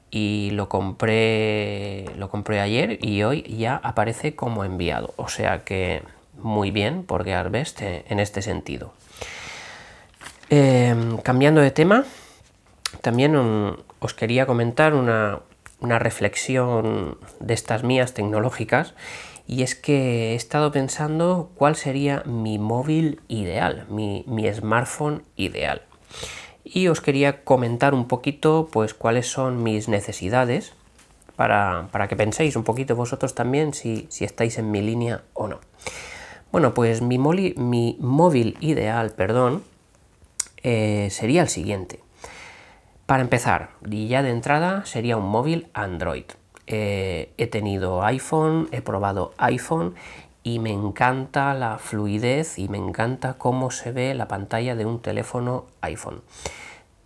Y 0.09 0.51
lo 0.51 0.69
compré, 0.69 2.05
lo 2.17 2.29
compré 2.29 2.61
ayer 2.61 2.97
y 3.05 3.23
hoy 3.23 3.43
ya 3.43 3.75
aparece 3.83 4.35
como 4.35 4.63
enviado. 4.63 5.13
O 5.17 5.27
sea 5.27 5.65
que 5.65 6.01
muy 6.41 6.71
bien 6.71 7.03
por 7.03 7.25
GearBest 7.25 7.81
en 7.81 8.19
este 8.19 8.41
sentido. 8.41 8.93
Em, 10.49 11.17
cambiando 11.17 11.59
de 11.59 11.71
tema, 11.71 12.05
también 13.01 13.35
os 13.35 14.13
quería 14.13 14.45
comentar 14.45 14.93
una, 14.93 15.39
una 15.79 15.99
reflexión 15.99 17.17
de 17.39 17.53
estas 17.53 17.83
mías 17.83 18.13
tecnológicas 18.13 18.93
y 19.47 19.63
es 19.63 19.75
que 19.75 20.33
he 20.33 20.35
estado 20.35 20.71
pensando 20.71 21.51
cuál 21.55 21.75
sería 21.75 22.21
mi 22.25 22.59
móvil 22.59 23.21
ideal, 23.29 23.85
mi, 23.89 24.25
smartphone 24.53 25.23
ideal. 25.37 25.83
Y 26.65 26.89
os 26.89 26.99
quería 26.99 27.43
comentar 27.45 27.93
un 27.93 28.09
poquito 28.09 28.67
pues 28.71 28.93
cuáles 28.93 29.27
son 29.27 29.63
mis 29.63 29.87
necesidades 29.87 30.73
para, 31.37 31.87
que 32.09 32.15
penséis 32.17 32.57
un 32.57 32.63
poquito 32.63 32.95
vosotros 32.95 33.35
también 33.35 33.73
si, 33.73 34.09
estáis 34.19 34.57
en 34.57 34.69
mi 34.69 34.81
línea 34.81 35.23
o 35.33 35.47
no. 35.47 35.61
Bueno, 36.51 36.73
pues 36.73 37.01
mi, 37.01 37.17
mi 37.17 37.97
móvil 37.99 38.57
ideal, 38.59 39.11
perdón, 39.11 39.63
eh, 40.63 41.07
sería 41.11 41.41
el 41.41 41.49
siguiente. 41.49 42.01
Para 43.07 43.23
empezar, 43.23 43.69
y 43.89 44.09
ya 44.09 44.21
de 44.21 44.31
entrada 44.31 44.85
sería 44.85 45.15
un 45.15 45.29
móvil 45.29 45.69
Android. 45.73 46.25
Eh, 46.67 47.31
he 47.37 47.47
tenido 47.47 48.03
iPhone, 48.03 48.67
he 48.73 48.81
probado 48.81 49.31
iPhone 49.37 49.95
y 50.43 50.59
me 50.59 50.73
encanta 50.73 51.53
la 51.53 51.77
fluidez 51.77 52.59
y 52.59 52.67
me 52.67 52.77
encanta 52.77 53.35
cómo 53.35 53.71
se 53.71 53.93
ve 53.93 54.13
la 54.13 54.27
pantalla 54.27 54.75
de 54.75 54.85
un 54.85 55.01
teléfono 55.01 55.67
iPhone. 55.79 56.21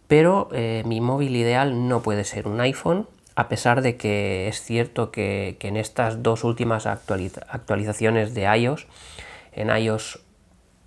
Pero 0.07 0.49
eh, 0.53 0.81
mi 0.87 1.01
móvil 1.01 1.35
ideal 1.35 1.87
no 1.87 2.01
puede 2.01 2.23
ser 2.23 2.47
un 2.47 2.59
iPhone, 2.61 3.07
a 3.35 3.47
pesar 3.47 3.83
de 3.83 3.95
que 3.95 4.47
es 4.47 4.59
cierto 4.59 5.11
que, 5.11 5.55
en 5.61 5.77
estas 5.77 6.23
dos 6.23 6.43
últimas 6.43 6.87
actualizaciones 6.87 8.33
de 8.33 8.41
iOS, 8.57 8.87
en 9.51 9.69
iOS 9.69 10.19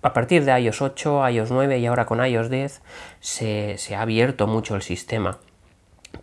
a 0.05 0.13
partir 0.13 0.45
de 0.45 0.59
iOS 0.59 0.83
8, 0.83 1.29
iOS 1.29 1.49
9 1.49 1.79
y 1.79 1.87
ahora 1.87 2.05
con 2.05 2.23
iOS 2.23 2.51
10 2.51 2.83
se, 3.21 3.95
ha 3.95 4.01
abierto 4.01 4.45
mucho 4.45 4.75
el 4.75 4.83
sistema, 4.83 5.39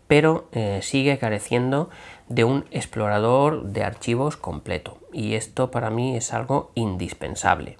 pero 0.06 0.46
eh, 0.52 0.78
sigue 0.82 1.18
careciendo 1.18 1.90
de 2.28 2.44
un 2.44 2.64
explorador 2.70 3.64
de 3.64 3.82
archivos 3.82 4.36
completo 4.36 4.98
y 5.12 5.34
esto 5.34 5.72
para 5.72 5.90
mí 5.90 6.16
es 6.16 6.32
algo 6.32 6.70
indispensable. 6.76 7.76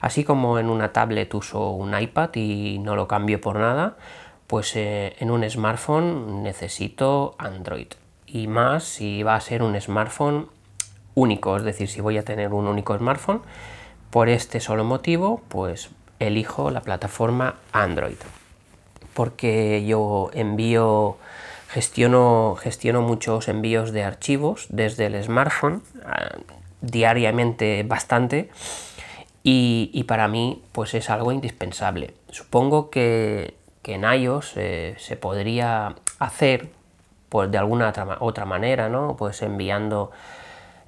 Así 0.00 0.24
como 0.24 0.58
en 0.58 0.70
una 0.70 0.94
tablet 0.94 1.34
uso 1.34 1.68
un 1.68 2.00
iPad 2.00 2.30
y 2.32 2.78
no 2.78 2.96
lo 2.96 3.06
cambio 3.06 3.38
por 3.38 3.56
nada, 3.56 3.98
pues 4.46 4.74
eh, 4.74 5.16
en 5.18 5.30
un 5.30 5.48
smartphone 5.50 6.42
necesito 6.42 7.34
Android 7.36 7.88
y 8.26 8.46
más 8.46 8.84
si 8.84 9.22
va 9.22 9.34
a 9.34 9.40
ser 9.42 9.62
un 9.62 9.78
smartphone 9.78 10.48
único, 11.14 11.58
es 11.58 11.62
decir, 11.62 11.90
si 11.90 12.00
voy 12.00 12.16
a 12.16 12.24
tener 12.24 12.54
un 12.54 12.66
único 12.68 12.96
smartphone, 12.96 13.42
por 14.12 14.28
este 14.28 14.60
solo 14.60 14.84
motivo, 14.84 15.40
pues 15.48 15.88
elijo 16.18 16.70
la 16.70 16.82
plataforma 16.82 17.54
Android, 17.72 18.18
porque 19.14 19.86
yo 19.86 20.30
envío, 20.34 21.16
gestiono, 21.70 22.54
gestiono 22.60 23.00
muchos 23.00 23.48
envíos 23.48 23.90
de 23.90 24.04
archivos 24.04 24.66
desde 24.68 25.06
el 25.06 25.24
smartphone, 25.24 25.82
ah, 26.04 26.36
diariamente 26.82 27.82
bastante, 27.84 28.50
y, 29.42 30.04
para 30.06 30.28
mí 30.28 30.62
pues 30.72 30.92
es 30.92 31.08
algo 31.08 31.32
indispensable. 31.32 32.12
Supongo 32.30 32.90
que, 32.90 33.54
en 33.84 34.04
iOS 34.04 34.52
eh, 34.56 34.94
se 34.98 35.16
podría 35.16 35.96
hacer 36.18 36.68
pues, 37.30 37.50
de 37.50 37.56
alguna 37.56 37.94
otra 38.20 38.44
manera, 38.44 38.90
¿no? 38.90 39.16
Pues 39.16 39.40
enviando 39.40 40.12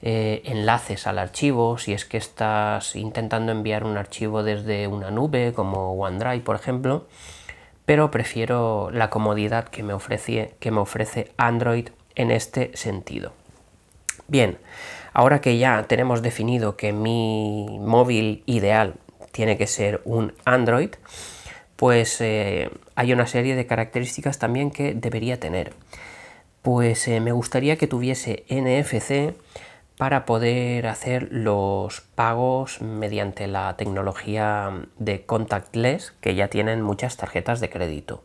eh, 0.07 0.43
enlaces 0.45 1.07
al 1.07 1.19
archivo, 1.19 1.79
si 1.79 1.95
es 1.95 2.05
que 2.05 2.19
estás 2.19 2.95
intentando 2.95 3.53
enviar 3.53 3.85
un 3.85 3.97
archivo 3.97 4.43
desde 4.43 4.87
una 4.87 5.11
nube 5.11 5.55
como 5.55 5.95
OneDrive, 5.95 6.45
por 6.45 6.57
ejemplo, 6.57 7.07
pero 7.87 8.11
prefiero 8.11 8.91
la 8.91 9.09
comodidad 9.09 9.67
que 9.69 9.83
me 9.83 9.95
ofrece, 9.95 10.57
que 10.61 10.71
me 10.71 10.81
ofrece 10.81 11.33
Android 11.39 11.89
en 12.17 12.31
este 12.31 12.71
sentido. 12.77 13.33
Bien, 14.29 14.59
ahora 15.15 15.41
que 15.41 15.57
ya 15.57 15.85
tenemos 15.85 16.21
definido 16.21 16.77
que 16.77 16.93
mi 16.93 17.79
móvil 17.81 18.43
ideal 18.45 18.97
tiene 19.33 19.57
que 19.57 19.67
ser 19.67 20.03
un 20.05 20.35
Android, 20.45 20.91
pues 21.77 22.21
eh, 22.21 22.69
hay 22.95 23.15
una 23.15 23.27
serie 23.27 23.57
de 23.57 23.67
características 23.67 24.39
también 24.39 24.71
que 24.71 24.93
debería 24.93 25.41
tener. 25.41 25.73
Pues 26.61 27.09
eh, 27.09 27.21
me 27.21 27.33
gustaría 27.33 27.77
que 27.77 27.87
tuviese 27.87 28.45
NFC, 28.51 29.35
para 29.99 30.25
poder 30.25 30.87
hacer 30.87 31.29
los 31.31 32.01
pagos 32.01 32.81
mediante 32.81 33.47
la 33.47 33.77
tecnología 33.77 34.87
de 34.99 35.25
contactless 35.25 36.13
que 36.21 36.35
ya 36.35 36.49
tienen 36.49 36.83
muchas 36.83 37.17
tarjetas 37.17 37.61
de 37.61 37.71
crédito. 37.71 38.23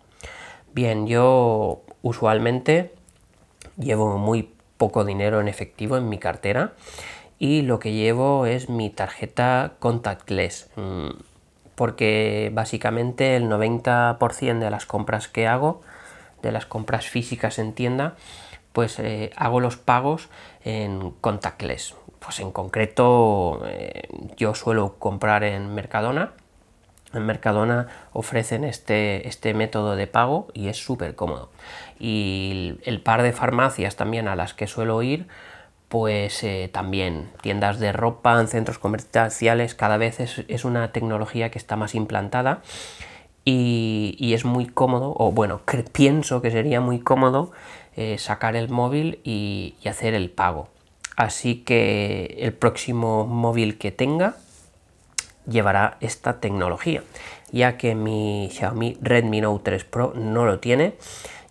Bien, 0.74 1.08
yo 1.08 1.82
usualmente 2.02 2.94
llevo 3.78 4.18
muy 4.18 4.52
poco 4.78 5.06
dinero 5.06 5.42
en 5.42 5.48
efectivo 5.48 5.98
en 5.98 6.10
mi 6.10 6.18
cartera 6.18 6.74
y 7.38 7.62
lo 7.62 7.80
que 7.80 7.94
llevo 7.94 8.46
es 8.46 8.70
mi 8.70 8.90
tarjeta 8.90 9.74
contactless 9.80 10.70
mm, 10.76 11.10
porque 11.76 12.52
básicamente 12.54 13.36
el 13.36 13.46
90% 13.46 14.60
de 14.60 14.70
las 14.70 14.86
compras 14.86 15.28
que 15.28 15.48
hago, 15.48 15.82
de 16.42 16.52
las 16.52 16.66
compras 16.66 17.08
físicas 17.08 17.60
en 17.60 17.74
tienda, 17.74 18.16
pues 18.74 19.00
eh, 19.00 19.32
hago 19.36 19.60
los 19.60 19.78
pagos 19.78 20.30
en 20.64 21.12
contactless. 21.22 21.96
Pues 22.20 22.40
en 22.40 22.52
concreto 22.52 23.62
eh, 23.66 24.08
yo 24.38 24.56
suelo 24.56 24.96
comprar 25.00 25.44
en 25.44 25.74
Mercadona. 25.74 26.32
En 27.14 27.26
Mercadona 27.26 27.88
ofrecen 28.14 28.64
este, 28.64 29.28
este 29.28 29.54
método 29.54 29.96
de 29.96 30.06
pago 30.06 30.48
y 30.54 30.68
es 30.68 30.78
súper 30.78 31.16
cómodo. 31.16 31.50
Y 32.00 32.76
el, 32.84 33.02
par 33.02 33.24
de 33.24 33.32
farmacias 33.32 33.96
también 33.96 34.28
a 34.28 34.36
las 34.36 34.54
que 34.54 34.68
suelo 34.68 35.02
ir, 35.02 35.28
pues 35.88 36.44
eh, 36.44 36.70
también 36.72 37.32
tiendas 37.42 37.80
de 37.80 37.92
ropa, 37.92 38.40
en 38.40 38.48
centros 38.48 38.78
comerciales, 38.78 39.74
cada 39.74 39.98
vez 39.98 40.20
es, 40.20 40.66
una 40.66 40.92
tecnología 40.92 41.50
que 41.50 41.58
está 41.58 41.76
más 41.76 41.96
implantada 41.96 42.62
y, 43.52 44.16
y 44.20 44.34
es 44.36 44.46
muy 44.46 44.68
cómodo, 44.68 45.16
o 45.18 45.32
bueno, 45.32 45.62
pienso 45.92 46.42
que 46.42 46.52
sería 46.52 46.82
muy 46.82 47.00
cómodo 47.00 47.52
eh, 47.96 48.18
sacar 48.20 48.56
el 48.56 48.70
móvil 48.70 49.20
y, 49.24 49.74
hacer 49.86 50.14
el 50.14 50.30
pago. 50.30 50.70
Así 51.16 51.64
que 51.64 52.38
el 52.40 52.54
próximo 52.54 53.26
móvil 53.26 53.78
que 53.78 53.92
tenga 53.92 54.38
llevará 55.48 55.98
esta 56.00 56.40
tecnología, 56.40 57.04
ya 57.52 57.76
que 57.76 57.96
mi 57.96 58.50
Xiaomi 58.54 58.98
Redmi 59.02 59.42
Note 59.42 59.64
3 59.64 59.84
Pro 59.84 60.14
no 60.16 60.46
lo 60.46 60.60
tiene 60.60 60.94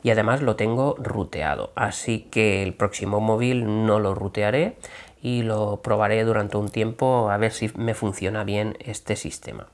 y 0.04 0.10
además 0.10 0.40
lo 0.40 0.54
tengo 0.54 0.94
ruteado. 0.98 1.72
Así 1.74 2.20
que 2.30 2.62
el 2.62 2.74
próximo 2.74 3.20
móvil 3.20 3.84
no 3.86 3.98
lo 3.98 4.14
rutearé 4.14 4.76
y 5.20 5.42
lo 5.42 5.82
probaré 5.82 6.22
durante 6.24 6.56
un 6.56 6.70
tiempo 6.70 7.28
a 7.28 7.36
ver 7.38 7.52
si 7.52 7.70
me 7.74 7.94
funciona 7.94 8.44
bien 8.44 8.76
este 8.80 9.16
sistema. 9.16 9.66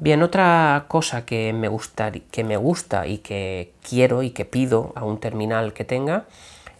Bien, 0.00 0.22
otra 0.22 0.86
cosa 0.88 1.26
que 1.26 1.52
me, 1.52 1.68
gusta, 1.68 2.10
y 3.06 3.18
que 3.18 3.72
quiero 3.86 4.22
y 4.22 4.30
que 4.30 4.46
pido 4.46 4.94
a 4.96 5.04
un 5.04 5.20
terminal 5.20 5.74
que 5.74 5.84
tenga 5.84 6.24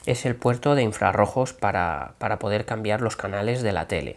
es 0.06 0.24
el 0.24 0.36
puerto 0.36 0.74
de 0.74 0.84
infrarrojos 0.84 1.52
para, 1.52 2.14
para 2.16 2.38
poder 2.38 2.64
cambiar 2.64 3.02
los 3.02 3.16
canales 3.16 3.60
de 3.60 3.72
la 3.72 3.86
tele. 3.86 4.16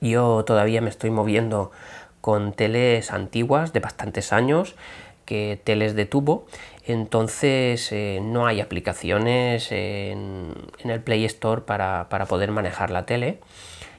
Yo 0.00 0.44
todavía 0.44 0.80
me 0.80 0.90
estoy 0.90 1.10
moviendo 1.10 1.72
con 2.20 2.52
teles 2.52 3.10
antiguas 3.10 3.72
de 3.72 3.80
bastantes 3.80 4.32
años, 4.32 4.76
que 5.24 5.58
teles 5.64 5.96
de 5.96 6.06
tubo, 6.06 6.46
entonces 6.86 7.90
eh, 7.90 8.20
no 8.22 8.46
hay 8.46 8.60
aplicaciones 8.60 9.72
en, 9.72 10.54
el 10.84 11.00
Play 11.00 11.24
Store 11.24 11.62
para, 11.62 12.08
poder 12.28 12.52
manejar 12.52 12.90
la 12.90 13.06
tele 13.06 13.40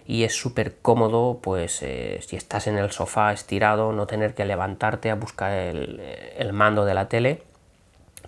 y 0.05 0.23
es 0.23 0.33
súper 0.33 0.77
cómodo 0.81 1.39
pues 1.41 1.81
eh, 1.81 2.19
si 2.25 2.35
estás 2.35 2.67
en 2.67 2.77
el 2.77 2.91
sofá 2.91 3.33
estirado 3.33 3.91
no 3.91 4.07
tener 4.07 4.33
que 4.33 4.45
levantarte 4.45 5.09
a 5.09 5.15
buscar 5.15 5.51
el, 5.51 6.53
mando 6.53 6.85
de 6.85 6.93
la 6.93 7.09
tele 7.09 7.43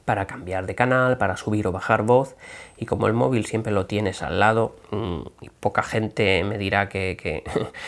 para 0.05 0.25
cambiar 0.25 0.65
de 0.65 0.75
canal, 0.75 1.17
para 1.17 1.37
subir 1.37 1.67
o 1.67 1.71
bajar 1.71 2.03
voz 2.03 2.35
y 2.77 2.85
como 2.85 3.07
el 3.07 3.13
móvil 3.13 3.45
siempre 3.45 3.71
lo 3.73 3.85
tienes 3.85 4.21
al 4.21 4.39
lado 4.39 4.75
mm, 4.91 5.21
y 5.41 5.49
poca 5.49 5.83
gente 5.83 6.43
me 6.43 6.57
dirá 6.57 6.89
que 6.89 7.43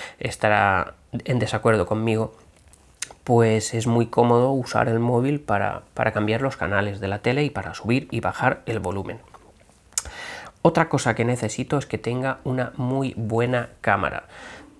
estará 0.20 0.96
en 1.26 1.40
desacuerdo 1.40 1.86
conmigo 1.86 2.34
pues 3.30 3.76
es 3.76 3.86
muy 3.86 4.08
cómodo 4.08 4.52
usar 4.54 4.90
el 4.90 4.98
móvil 4.98 5.40
para, 5.40 5.84
cambiar 6.16 6.42
los 6.42 6.58
canales 6.58 7.00
de 7.00 7.08
la 7.08 7.20
tele 7.20 7.44
y 7.44 7.52
para 7.52 7.76
subir 7.76 8.08
y 8.10 8.22
bajar 8.22 8.64
el 8.66 8.80
volumen. 8.80 9.20
Otra 10.62 10.90
cosa 10.90 11.16
que 11.16 11.24
necesito 11.24 11.78
es 11.78 11.86
que 11.86 11.98
tenga 11.98 12.40
una 12.44 12.74
muy 12.76 13.14
buena 13.16 13.70
cámara. 13.82 14.24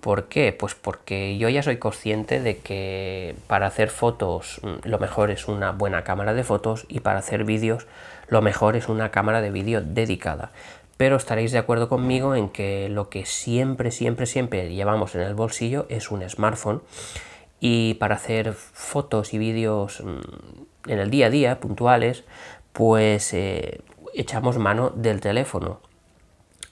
¿Por 0.00 0.28
qué? 0.28 0.52
Pues 0.52 0.74
porque 0.74 1.36
yo 1.38 1.48
ya 1.48 1.62
soy 1.62 1.76
consciente 1.76 2.40
de 2.40 2.58
que 2.58 3.34
para 3.46 3.66
hacer 3.66 3.90
fotos 3.90 4.60
mm, 4.62 4.88
lo 4.88 4.98
mejor 4.98 5.30
es 5.30 5.48
una 5.48 5.72
buena 5.72 6.04
cámara 6.04 6.32
de 6.34 6.44
fotos 6.44 6.86
y 6.88 7.00
para 7.00 7.18
hacer 7.18 7.44
vídeos 7.44 7.86
lo 8.28 8.40
mejor 8.42 8.76
es 8.76 8.88
una 8.88 9.10
cámara 9.10 9.40
de 9.40 9.50
vídeo 9.50 9.82
dedicada. 9.82 10.52
Pero 10.96 11.16
estaréis 11.16 11.52
de 11.52 11.58
acuerdo 11.58 11.88
conmigo 11.88 12.34
en 12.34 12.50
que 12.50 12.88
lo 12.90 13.08
que 13.08 13.24
siempre, 13.24 13.90
siempre, 13.90 14.26
siempre 14.26 14.74
llevamos 14.74 15.14
en 15.14 15.22
el 15.22 15.34
bolsillo 15.34 15.86
es 15.88 16.10
un 16.10 16.28
smartphone 16.28 16.82
y 17.58 17.94
para 17.94 18.16
hacer 18.16 18.52
fotos 18.52 19.34
y 19.34 19.38
vídeos 19.38 20.02
mm, 20.02 20.90
en 20.90 20.98
el 20.98 21.10
día 21.10 21.26
a 21.26 21.30
día 21.30 21.60
puntuales 21.60 22.24
pues 22.72 23.34
eh, 23.34 23.80
echamos 24.14 24.58
mano 24.58 24.90
del 24.90 25.20
teléfono 25.20 25.80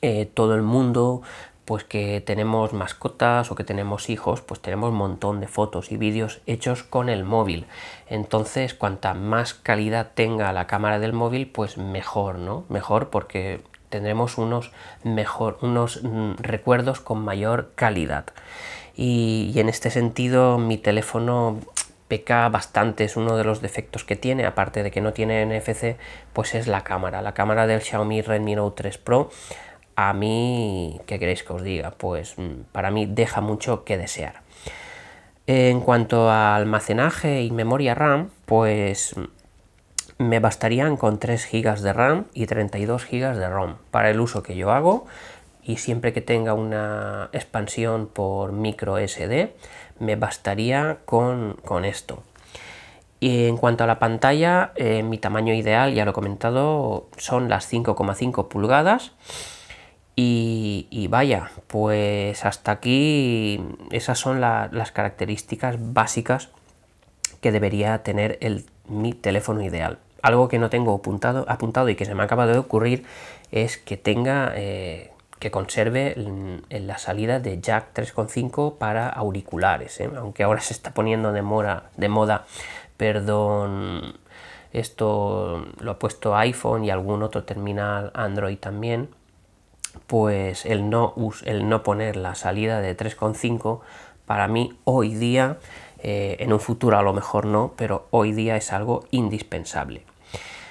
eh, 0.01 0.31
todo 0.33 0.55
el 0.55 0.63
mundo 0.63 1.23
pues 1.65 1.85
que 1.85 2.23
tenemos 2.23 2.73
mascotas 2.73 3.51
o 3.51 3.55
que 3.55 3.63
tenemos 3.63 4.09
hijos, 4.09 4.41
pues 4.41 4.61
tenemos 4.61 4.91
un 4.91 4.97
montón 4.97 5.39
de 5.41 5.49
fotos 5.49 5.93
y 5.93 5.99
vídeos 5.99 6.41
hechos 6.47 6.83
con 6.83 7.11
el 7.11 7.25
móvil. 7.25 7.67
Entonces, 8.09 8.73
cuanta 8.73 9.13
más 9.13 9.53
calidad 9.53 10.13
tenga 10.15 10.51
la 10.55 10.67
cámara 10.67 10.99
del 10.99 11.13
móvil, 11.13 11.47
pues 11.47 11.77
mejor, 11.77 12.39
¿no? 12.39 12.65
Mejor 12.71 13.11
porque 13.11 13.61
tendremos 13.91 14.39
unos, 14.39 14.73
mejor, 15.05 15.59
unos 15.61 16.03
mm, 16.03 16.37
recuerdos 16.39 17.01
con 17.01 17.23
mayor 17.23 17.73
calidad 17.75 18.25
y, 18.99 19.53
en 19.57 19.69
este 19.69 19.91
sentido 19.91 20.59
mi 20.59 20.77
teléfono 20.77 21.59
peca 22.09 22.49
bastante, 22.49 23.05
es 23.05 23.17
uno 23.17 23.37
de 23.37 23.45
los 23.45 23.61
defectos 23.61 24.05
que 24.05 24.17
tiene, 24.17 24.47
aparte 24.47 24.83
de 24.83 24.91
que 24.91 25.01
no 25.01 25.13
tiene 25.13 25.45
NFC, 25.45 25.97
pues 26.33 26.55
es 26.55 26.67
la 26.67 26.83
cámara. 26.83 27.23
La 27.23 27.35
cámara 27.35 27.67
del 27.67 27.83
Xiaomi 27.83 28.23
Redmi 28.23 28.57
Note 28.57 28.83
3 28.83 28.99
Pro, 28.99 29.31
a 29.95 30.13
mí, 30.13 31.01
¿qué 31.07 31.19
queréis 31.19 31.43
que 31.43 31.53
os 31.53 31.63
diga? 31.63 31.91
Pues 31.93 32.39
mm, 32.39 32.63
para 32.73 32.91
mí 32.91 33.07
deja 33.07 33.41
mucho 33.41 33.85
que 33.85 33.99
desear. 33.99 34.43
En 35.47 35.81
cuanto 35.81 36.31
a 36.31 36.57
almacenaje 36.57 37.43
y 37.43 37.51
memoria 37.51 37.95
RAM, 37.95 38.31
pues 38.47 39.15
mm, 39.17 40.25
me 40.25 40.41
bastarían 40.41 40.97
con 40.97 41.19
3 41.19 41.49
GB 41.51 41.81
de 41.81 41.93
RAM 41.93 42.27
y 42.33 42.47
32 42.47 43.07
GB 43.07 43.37
de 43.37 43.49
ROM 43.49 43.77
para 43.91 44.11
el 44.11 44.21
uso 44.21 44.43
que 44.43 44.57
yo 44.57 44.73
hago 44.73 45.07
y 45.63 45.77
siempre 45.77 46.13
que 46.13 46.21
tenga 46.21 46.55
una 46.55 47.29
expansión 47.33 48.07
por 48.07 48.53
micro 48.53 48.99
SD 48.99 49.55
me 50.01 50.17
bastaría 50.17 50.99
con, 51.05 51.57
esto. 51.85 52.23
Y 53.21 53.47
en 53.47 53.57
cuanto 53.57 53.85
a 53.85 53.87
la 53.87 53.99
pantalla, 53.99 54.73
eh, 54.77 55.03
mi 55.03 55.19
tamaño 55.19 55.55
ideal, 55.55 55.95
ya 55.95 56.05
lo 56.05 56.13
he 56.13 56.15
comentado, 56.15 57.09
son 57.17 57.49
las 57.49 57.73
5,5 57.73 58.49
pulgadas. 58.49 59.13
Y, 60.21 61.07
vaya, 61.11 61.53
pues 61.69 62.45
hasta 62.45 62.73
aquí 62.73 63.61
esas 63.93 64.19
son 64.19 64.41
las 64.41 64.91
características 64.91 65.77
básicas 65.93 66.49
que 67.41 67.53
debería 67.53 68.03
tener 68.03 68.37
el, 68.41 68.67
mi 68.89 69.13
teléfono 69.13 69.63
ideal. 69.63 69.99
Algo 70.23 70.49
que 70.49 70.59
no 70.59 70.71
tengo 70.71 70.95
apuntado, 70.95 71.45
apuntado 71.49 71.89
y 71.89 71.95
que 71.95 72.05
se 72.05 72.15
me 72.15 72.25
acaba 72.25 72.47
de 72.47 72.59
ocurrir 72.59 73.05
es 73.53 73.79
que 73.79 73.97
tenga 73.97 74.53
eh, 74.57 75.13
que 75.39 75.51
conserve 75.51 76.15
en 76.17 76.87
la 76.87 76.99
salida 76.99 77.39
de 77.41 77.61
jack 77.61 77.95
3.5 77.95 78.79
para 78.79 79.09
auriculares, 79.09 80.01
¿eh? 80.01 80.11
aunque 80.17 80.43
ahora 80.43 80.61
se 80.63 80.73
está 80.73 80.93
poniendo 80.95 81.33
de 81.33 81.43
moda, 81.43 81.91
de 81.97 82.09
moda, 82.09 82.45
perdón, 82.97 84.19
esto 84.73 85.67
lo 85.81 85.93
ha 85.93 85.99
puesto 85.99 86.37
iPhone 86.37 86.85
y 86.85 86.91
algún 86.91 87.23
otro 87.23 87.45
terminal 87.45 88.11
Android 88.15 88.59
también, 88.59 89.09
pues 90.07 90.67
el 90.67 90.91
no, 90.91 91.15
el 91.45 91.69
no 91.69 91.83
poner 91.83 92.17
la 92.17 92.35
salida 92.35 92.81
de 92.81 92.97
3.5 92.97 93.81
para 94.27 94.47
mí 94.49 94.79
hoy 94.85 95.15
día, 95.15 95.59
eh, 96.01 96.37
en 96.41 96.53
un 96.53 96.61
futuro 96.61 96.99
a 96.99 97.03
lo 97.03 97.13
mejor 97.13 97.47
no, 97.47 97.73
pero 97.77 98.07
hoy 98.11 98.33
día 98.33 98.57
es 98.57 98.73
algo 98.73 99.05
indispensable. 99.11 100.05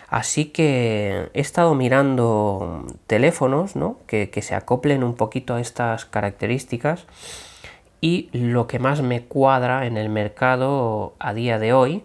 Así 0.09 0.45
que 0.45 1.29
he 1.33 1.41
estado 1.41 1.75
mirando 1.75 2.85
teléfonos 3.07 3.73
que, 4.05 4.29
se 4.41 4.55
acoplen 4.55 5.03
un 5.03 5.15
poquito 5.15 5.55
a 5.55 5.59
estas 5.59 6.05
características 6.05 7.05
y 7.99 8.29
lo 8.31 8.67
que 8.67 8.79
más 8.79 9.01
me 9.01 9.23
cuadra 9.23 9.85
en 9.85 9.97
el 9.97 10.07
mercado 10.07 11.13
a 11.19 11.33
día 11.33 11.59
de 11.59 11.73
hoy 11.73 12.03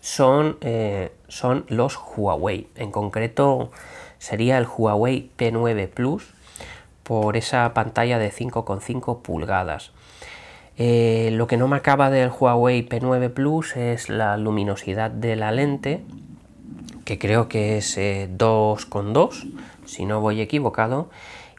son, 0.00 0.58
eh, 0.60 1.12
son 1.28 1.64
los 1.68 1.98
Huawei. 2.16 2.68
En 2.76 2.90
concreto 2.90 3.70
sería 4.18 4.58
el 4.58 4.66
Huawei 4.66 5.30
P9 5.38 5.88
Plus 5.88 6.34
por 7.04 7.38
esa 7.38 7.72
pantalla 7.72 8.18
de 8.18 8.30
5,5 8.30 9.22
pulgadas. 9.22 9.92
Eh, 10.76 11.30
lo 11.32 11.46
que 11.46 11.56
no 11.56 11.68
me 11.68 11.76
acaba 11.76 12.10
del 12.10 12.30
Huawei 12.30 12.86
P9 12.86 13.30
Plus 13.30 13.76
es 13.76 14.10
la 14.10 14.36
luminosidad 14.36 15.10
de 15.10 15.36
la 15.36 15.52
lente 15.52 16.02
que 17.04 17.18
creo 17.18 17.48
que 17.48 17.78
es 17.78 17.96
2,2, 17.96 19.44
eh, 19.44 19.62
si 19.86 20.04
no 20.04 20.20
voy 20.20 20.40
equivocado. 20.40 21.10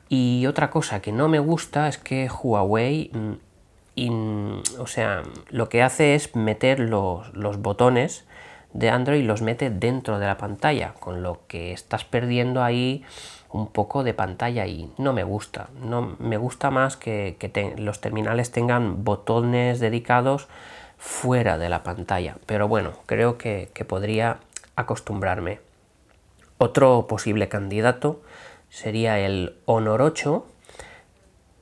Y 0.10 0.46
otra 0.48 0.70
cosa 0.70 1.02
que 1.02 1.12
no 1.12 1.28
me 1.28 1.40
gusta 1.40 1.88
es 1.88 1.98
que 1.98 2.30
Huawei, 2.30 3.10
mm, 3.14 4.80
o 4.80 4.88
sea, 4.88 5.24
lo 5.50 5.70
que 5.70 5.82
hace 5.82 6.16
es 6.16 6.36
meter 6.36 6.80
los, 6.80 7.32
botones 7.62 8.26
de 8.74 8.90
Android, 8.90 9.24
los 9.24 9.42
mete 9.42 9.70
dentro 9.70 10.20
de 10.20 10.26
la 10.26 10.38
pantalla, 10.38 10.94
con 11.00 11.24
lo 11.24 11.42
que 11.48 11.74
estás 11.74 12.06
perdiendo 12.06 12.64
ahí 12.64 13.04
un 13.52 13.68
poco 13.68 14.04
de 14.04 14.16
pantalla 14.16 14.66
y 14.66 14.92
no 14.98 15.14
me 15.14 15.24
gusta. 15.24 15.70
No, 15.82 16.16
me 16.20 16.38
gusta 16.38 16.72
más 16.72 16.98
que, 16.98 17.38
los 17.78 18.02
terminales 18.02 18.52
tengan 18.52 19.04
botones 19.04 19.80
dedicados 19.80 20.48
fuera 20.98 21.58
de 21.58 21.70
la 21.70 21.84
pantalla. 21.84 22.38
Pero 22.46 22.68
bueno, 22.68 22.94
creo 23.06 23.38
que 23.38 23.68
podría 23.88 24.40
acostumbrarme. 24.76 25.60
Otro 26.58 27.08
posible 27.08 27.50
candidato 27.50 28.22
sería 28.70 29.20
el 29.20 29.58
Honor 29.66 30.02
8, 30.02 30.46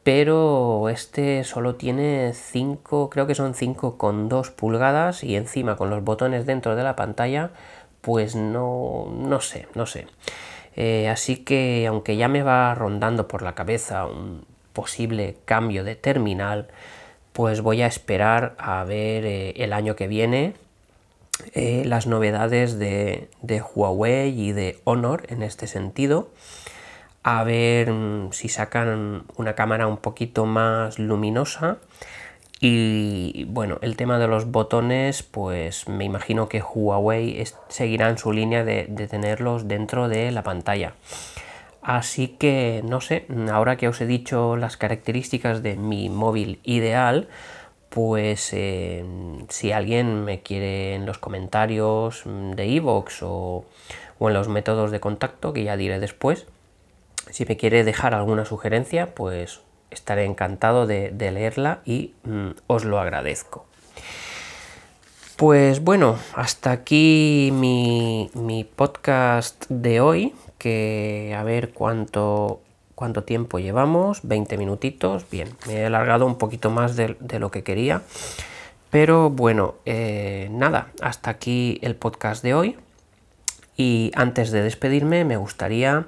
pero 0.04 0.89
este 0.89 1.43
solo 1.43 1.76
tiene 1.76 2.34
5, 2.34 3.10
creo 3.10 3.28
que 3.28 3.36
son 3.36 3.54
5,2 3.54 4.52
pulgadas 4.52 5.24
y 5.24 5.36
encima 5.36 5.76
con 5.76 5.89
los 5.89 6.04
botones 6.04 6.45
dentro 6.45 6.76
de 6.76 6.84
la 6.84 6.95
pantalla, 6.95 7.52
pues 8.02 8.36
no, 8.36 9.12
no 9.13 9.41
sé, 9.41 9.67
no 9.76 9.86
sé. 9.86 10.08
Eh, 10.76 11.10
así 11.10 11.38
que 11.38 11.86
aunque 11.88 12.15
ya 12.15 12.28
me 12.28 12.43
va 12.43 12.74
rondando 12.76 13.28
por 13.28 13.41
la 13.41 13.56
cabeza 13.56 14.06
un 14.06 14.45
posible 14.74 15.38
cambio 15.45 15.84
de 15.84 15.95
terminal, 15.95 16.69
pues 17.34 17.62
voy 17.62 17.82
a 17.82 17.88
esperar 17.88 18.56
a 18.58 18.84
ver 18.84 19.26
eh, 19.26 19.54
el 19.58 19.74
año 19.74 19.95
que 19.95 20.08
viene 20.08 20.54
eh, 21.54 21.84
las 21.86 22.08
novedades 22.08 22.78
de, 22.80 23.30
Huawei 23.74 24.39
y 24.39 24.52
de 24.52 24.80
Honor 24.84 25.26
en 25.30 25.44
este 25.44 25.67
sentido. 25.67 26.30
A 27.24 27.44
ver 27.44 27.91
mm, 27.91 28.32
si 28.32 28.50
sacan 28.50 29.24
una 29.36 29.56
cámara 29.56 29.88
un 29.88 29.98
poquito 29.98 30.46
más 30.46 31.00
luminosa. 31.00 31.78
Y 32.63 33.46
bueno, 33.46 33.80
el 33.82 33.96
tema 33.96 34.20
de 34.20 34.28
los 34.28 34.52
botones, 34.52 35.24
pues 35.24 35.88
me 35.88 36.06
imagino 36.06 36.48
que 36.48 36.62
Huawei 36.62 37.44
seguirá 37.70 38.10
en 38.10 38.20
su 38.20 38.32
línea 38.32 38.63
de, 38.63 38.84
tenerlos 39.10 39.67
dentro 39.67 40.08
de 40.08 40.32
la 40.32 40.44
pantalla. 40.44 40.94
Así 41.82 42.28
que 42.28 42.84
no 42.88 43.02
sé, 43.02 43.26
ahora 43.52 43.78
que 43.78 43.88
os 43.88 44.00
he 44.02 44.06
dicho 44.06 44.58
las 44.58 44.78
características 44.78 45.63
de 45.63 45.76
mi 45.76 46.10
móvil 46.10 46.60
ideal, 46.63 47.28
pues 47.91 48.51
eh, 48.54 49.04
si 49.49 49.73
alguien 49.73 50.23
me 50.23 50.39
quiere 50.41 50.95
en 50.95 51.06
los 51.06 51.17
comentarios 51.17 52.23
de 52.25 52.65
iVoox 52.65 53.19
o, 53.23 53.65
en 54.21 54.34
los 54.34 54.47
métodos 54.47 54.91
de 54.91 55.01
contacto, 55.01 55.51
que 55.51 55.65
ya 55.65 55.75
diré 55.75 55.99
después, 55.99 56.47
si 57.32 57.45
me 57.45 57.58
quiere 57.58 57.84
dejar 57.84 58.13
alguna 58.13 58.45
sugerencia, 58.45 59.13
pues 59.13 59.60
estaré 59.89 60.23
encantado 60.23 60.88
de, 60.88 61.12
leerla 61.12 61.82
y 61.84 62.13
mm, 62.23 62.51
os 62.67 62.86
lo 62.86 62.97
agradezco. 62.97 63.65
Pues 65.36 65.84
bueno, 65.84 66.17
hasta 66.34 66.71
aquí 66.71 67.49
mi, 67.51 68.32
mi 68.36 68.63
podcast 68.63 69.65
de 69.67 69.99
hoy, 69.99 70.34
que 70.58 71.36
a 71.38 71.43
ver 71.43 71.71
cuánto 71.71 72.62
¿Cuánto 73.02 73.24
tiempo 73.24 73.58
llevamos? 73.58 74.20
20 74.22 74.60
minutitos. 74.60 75.26
Bien, 75.32 75.50
me 75.66 75.78
he 75.78 75.86
alargado 75.88 76.28
un 76.28 76.38
poquito 76.38 76.70
más 76.70 76.96
de, 76.96 77.16
lo 77.40 77.50
que 77.50 77.64
quería. 77.64 78.04
Pero 78.92 79.32
bueno, 79.32 79.74
eh, 79.88 80.50
nada, 80.52 80.90
hasta 81.02 81.32
aquí 81.32 81.80
el 81.82 81.96
podcast 81.96 82.44
de 82.44 82.54
hoy. 82.54 82.78
Y 83.76 84.12
antes 84.14 84.52
de 84.52 84.62
despedirme, 84.62 85.26
me 85.26 85.36
gustaría 85.36 86.06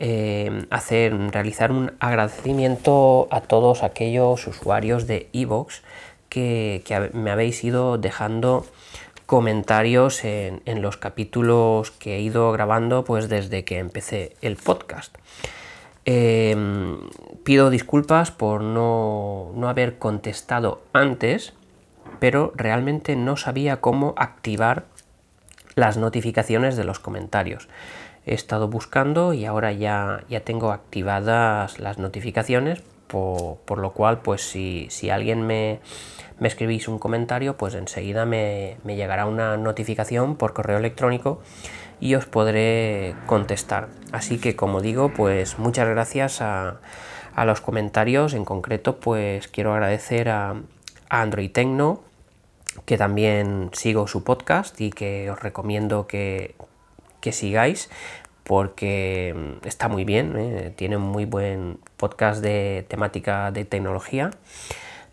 eh, 0.00 0.66
hacer, 0.68 1.16
realizar 1.30 1.70
un 1.70 1.92
agradecimiento 2.00 3.28
a 3.30 3.40
todos 3.42 3.84
aquellos 3.84 4.48
usuarios 4.48 5.06
de 5.06 5.28
Evox 5.32 5.82
que, 6.28 6.82
me 7.12 7.30
habéis 7.30 7.62
ido 7.62 7.98
dejando 7.98 8.66
comentarios 9.26 10.24
en, 10.24 10.60
en, 10.64 10.82
los 10.82 10.96
capítulos 10.96 11.92
que 11.92 12.16
he 12.16 12.20
ido 12.20 12.50
grabando 12.50 13.04
pues 13.04 13.28
desde 13.28 13.64
que 13.64 13.78
empecé 13.78 14.34
el 14.42 14.56
podcast. 14.56 15.16
Em, 16.08 17.00
pido 17.42 17.68
disculpas 17.68 18.30
por 18.30 18.62
no, 18.62 19.52
haber 19.66 19.98
contestado 19.98 20.80
antes, 20.92 21.52
pero 22.20 22.52
realmente 22.54 23.16
no 23.16 23.36
sabía 23.36 23.80
cómo 23.80 24.14
activar 24.16 24.84
las 25.74 25.96
notificaciones 25.96 26.76
de 26.76 26.84
los 26.84 27.00
comentarios. 27.00 27.68
He 28.24 28.34
estado 28.34 28.68
buscando 28.68 29.32
y 29.32 29.46
ahora 29.46 29.72
ya, 29.72 30.22
ya 30.28 30.40
tengo 30.40 30.70
activadas 30.70 31.80
las 31.80 31.98
notificaciones, 31.98 32.82
por, 33.08 33.78
lo 33.78 33.92
cual, 33.92 34.20
pues 34.20 34.42
si, 34.42 35.10
alguien 35.10 35.44
me, 35.44 35.80
me, 36.38 36.46
escribís 36.46 36.86
un 36.86 37.00
comentario, 37.00 37.56
pues 37.56 37.74
enseguida 37.74 38.26
me, 38.26 38.76
me 38.84 38.94
llegará 38.94 39.26
una 39.26 39.56
notificación 39.56 40.36
por 40.36 40.52
correo 40.52 40.78
electrónico 40.78 41.40
y 42.00 42.14
os 42.14 42.26
podré 42.26 43.14
contestar. 43.26 43.88
Así 44.12 44.38
que 44.38 44.56
como 44.56 44.80
digo, 44.80 45.12
pues 45.12 45.58
muchas 45.58 45.88
gracias 45.88 46.40
a, 46.40 46.80
los 47.44 47.60
comentarios. 47.60 48.34
En 48.34 48.44
concreto, 48.44 48.98
pues 48.98 49.48
quiero 49.48 49.74
agradecer 49.74 50.28
a, 50.28 50.56
Android 51.08 51.52
Tecno, 51.52 52.00
que 52.84 52.98
también 52.98 53.70
sigo 53.72 54.08
su 54.08 54.24
podcast 54.24 54.80
y 54.80 54.90
que 54.90 55.30
os 55.30 55.40
recomiendo 55.40 56.06
que, 56.06 56.54
sigáis 57.30 57.90
porque 58.44 59.58
está 59.64 59.88
muy 59.88 60.04
bien, 60.04 60.36
¿eh? 60.36 60.72
tiene 60.76 60.96
un 60.96 61.02
muy 61.02 61.24
buen 61.24 61.80
podcast 61.96 62.40
de 62.40 62.86
temática 62.88 63.50
de 63.50 63.64
tecnología. 63.64 64.30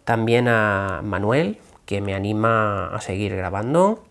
También 0.04 0.48
a 0.48 1.02
Manuel, 1.04 1.58
que 1.88 2.02
me 2.02 2.14
anima 2.14 2.94
a 2.94 3.02
seguir 3.02 3.36
grabando. 3.36 4.04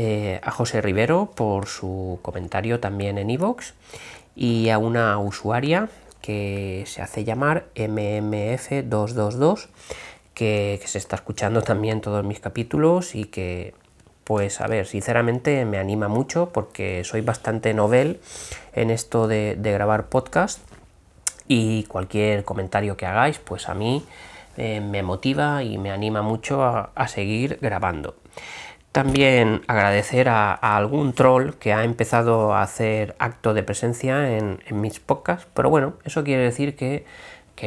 Eh, 0.00 0.38
a 0.44 0.52
José 0.52 0.80
Rivero 0.80 1.32
por 1.34 1.66
su 1.66 2.20
comentario 2.22 2.78
también 2.78 3.18
en 3.18 3.30
iVoox 3.30 3.72
y 4.36 4.68
a 4.68 4.78
una 4.78 5.18
usuaria 5.18 5.88
que 6.22 6.84
se 6.86 7.02
hace 7.02 7.24
llamar 7.24 7.66
MMF222 7.74 9.66
que, 10.34 10.78
que, 10.80 10.86
se 10.86 10.98
está 10.98 11.16
escuchando 11.16 11.62
también 11.62 12.00
todos 12.00 12.24
mis 12.24 12.38
capítulos 12.38 13.16
y 13.16 13.24
que 13.24 13.74
pues 14.22 14.60
a 14.60 14.68
ver, 14.68 14.86
sinceramente 14.86 15.64
me 15.64 15.78
anima 15.78 16.06
mucho 16.06 16.50
porque 16.52 17.02
soy 17.02 17.22
bastante 17.22 17.74
novel 17.74 18.20
en 18.74 18.90
esto 18.90 19.26
de, 19.26 19.58
grabar 19.60 20.10
podcast 20.10 20.60
y 21.48 21.82
cualquier 21.84 22.44
comentario 22.44 22.96
que 22.96 23.06
hagáis 23.06 23.40
pues 23.40 23.68
a 23.68 23.74
mí 23.74 24.04
eh, 24.56 24.80
me 24.80 25.02
motiva 25.02 25.64
y 25.64 25.76
me 25.76 25.90
anima 25.90 26.22
mucho 26.22 26.62
a 26.62 27.08
seguir 27.08 27.58
grabando. 27.60 28.14
También 28.98 29.62
agradecer 29.68 30.28
a, 30.28 30.54
algún 30.54 31.12
troll 31.12 31.52
que 31.52 31.72
ha 31.72 31.84
empezado 31.84 32.52
a 32.52 32.62
hacer 32.62 33.14
acto 33.20 33.54
de 33.54 33.62
presencia 33.62 34.36
en, 34.36 34.58
mis 34.72 34.98
podcasts, 34.98 35.46
pero 35.54 35.70
bueno, 35.70 35.94
eso 36.04 36.24
quiere 36.24 36.42
decir 36.42 36.74
que, 36.74 37.04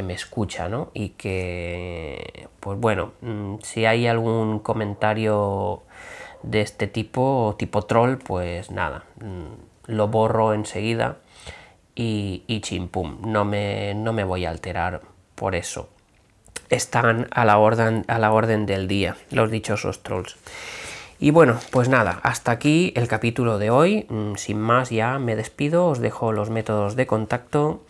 me 0.04 0.14
escucha, 0.14 0.68
¿no? 0.68 0.92
Y 0.94 1.12
que, 1.12 2.50
pues 2.60 2.78
bueno, 2.78 3.14
mm, 3.22 3.60
si 3.64 3.86
hay 3.86 4.08
algún 4.08 4.60
comentario 4.60 5.84
de 6.44 6.60
este 6.60 6.88
tipo, 6.88 7.56
tipo 7.58 7.84
troll, 7.84 8.18
pues 8.18 8.70
nada, 8.70 9.06
mm, 9.22 9.90
lo 9.90 10.10
borro 10.10 10.54
enseguida 10.54 11.20
y, 11.96 12.44
y 12.46 12.60
chimpum, 12.60 13.20
no 13.22 13.46
me, 13.46 13.94
no 13.94 14.12
me 14.12 14.26
voy 14.26 14.44
a 14.44 14.50
alterar 14.50 15.00
por 15.36 15.56
eso. 15.56 15.88
Están 16.70 17.30
a 17.32 17.46
la 17.46 17.58
orden, 17.58 18.04
a 18.10 18.20
la 18.20 18.34
orden 18.34 18.66
del 18.66 18.90
día 18.90 19.16
los 19.30 19.50
dichosos 19.50 20.04
trolls. 20.04 20.36
Y 21.22 21.30
bueno, 21.30 21.60
pues 21.70 21.88
nada, 21.88 22.20
hasta 22.24 22.52
aquí 22.52 22.92
el 22.96 23.08
capítulo 23.08 23.60
de 23.60 23.70
hoy. 23.70 24.08
Mm, 24.10 24.38
sin 24.38 24.60
más 24.60 24.90
ya 24.90 25.20
me 25.20 25.36
despido, 25.36 25.86
os 25.86 26.00
dejo 26.00 26.32
los 26.32 26.50
métodos 26.50 26.96
de 26.96 27.06
contacto. 27.06 27.84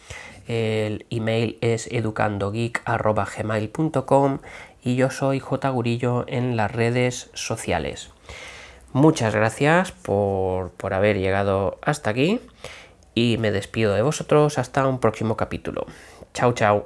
El 0.49 1.05
email 1.09 1.57
es 1.61 1.87
educandogeek.gmail.com 1.87 4.39
y 4.83 4.97
yo 4.97 5.09
soy 5.11 5.39
J. 5.39 5.69
Gurillo 5.69 6.25
en 6.27 6.57
las 6.57 6.73
redes 6.73 7.29
sociales. 7.33 8.09
Muchas 8.91 9.33
gracias 9.33 9.93
por, 9.93 10.71
por 10.71 10.93
haber 10.93 11.17
llegado 11.17 11.79
hasta 11.81 12.09
aquí 12.09 12.41
y 13.15 13.37
me 13.37 13.51
despido 13.51 13.93
de 13.93 14.01
vosotros 14.01 14.57
hasta 14.57 14.85
un 14.85 14.99
próximo 14.99 15.37
capítulo. 15.37 15.85
Chao, 16.33 16.51
chao. 16.51 16.85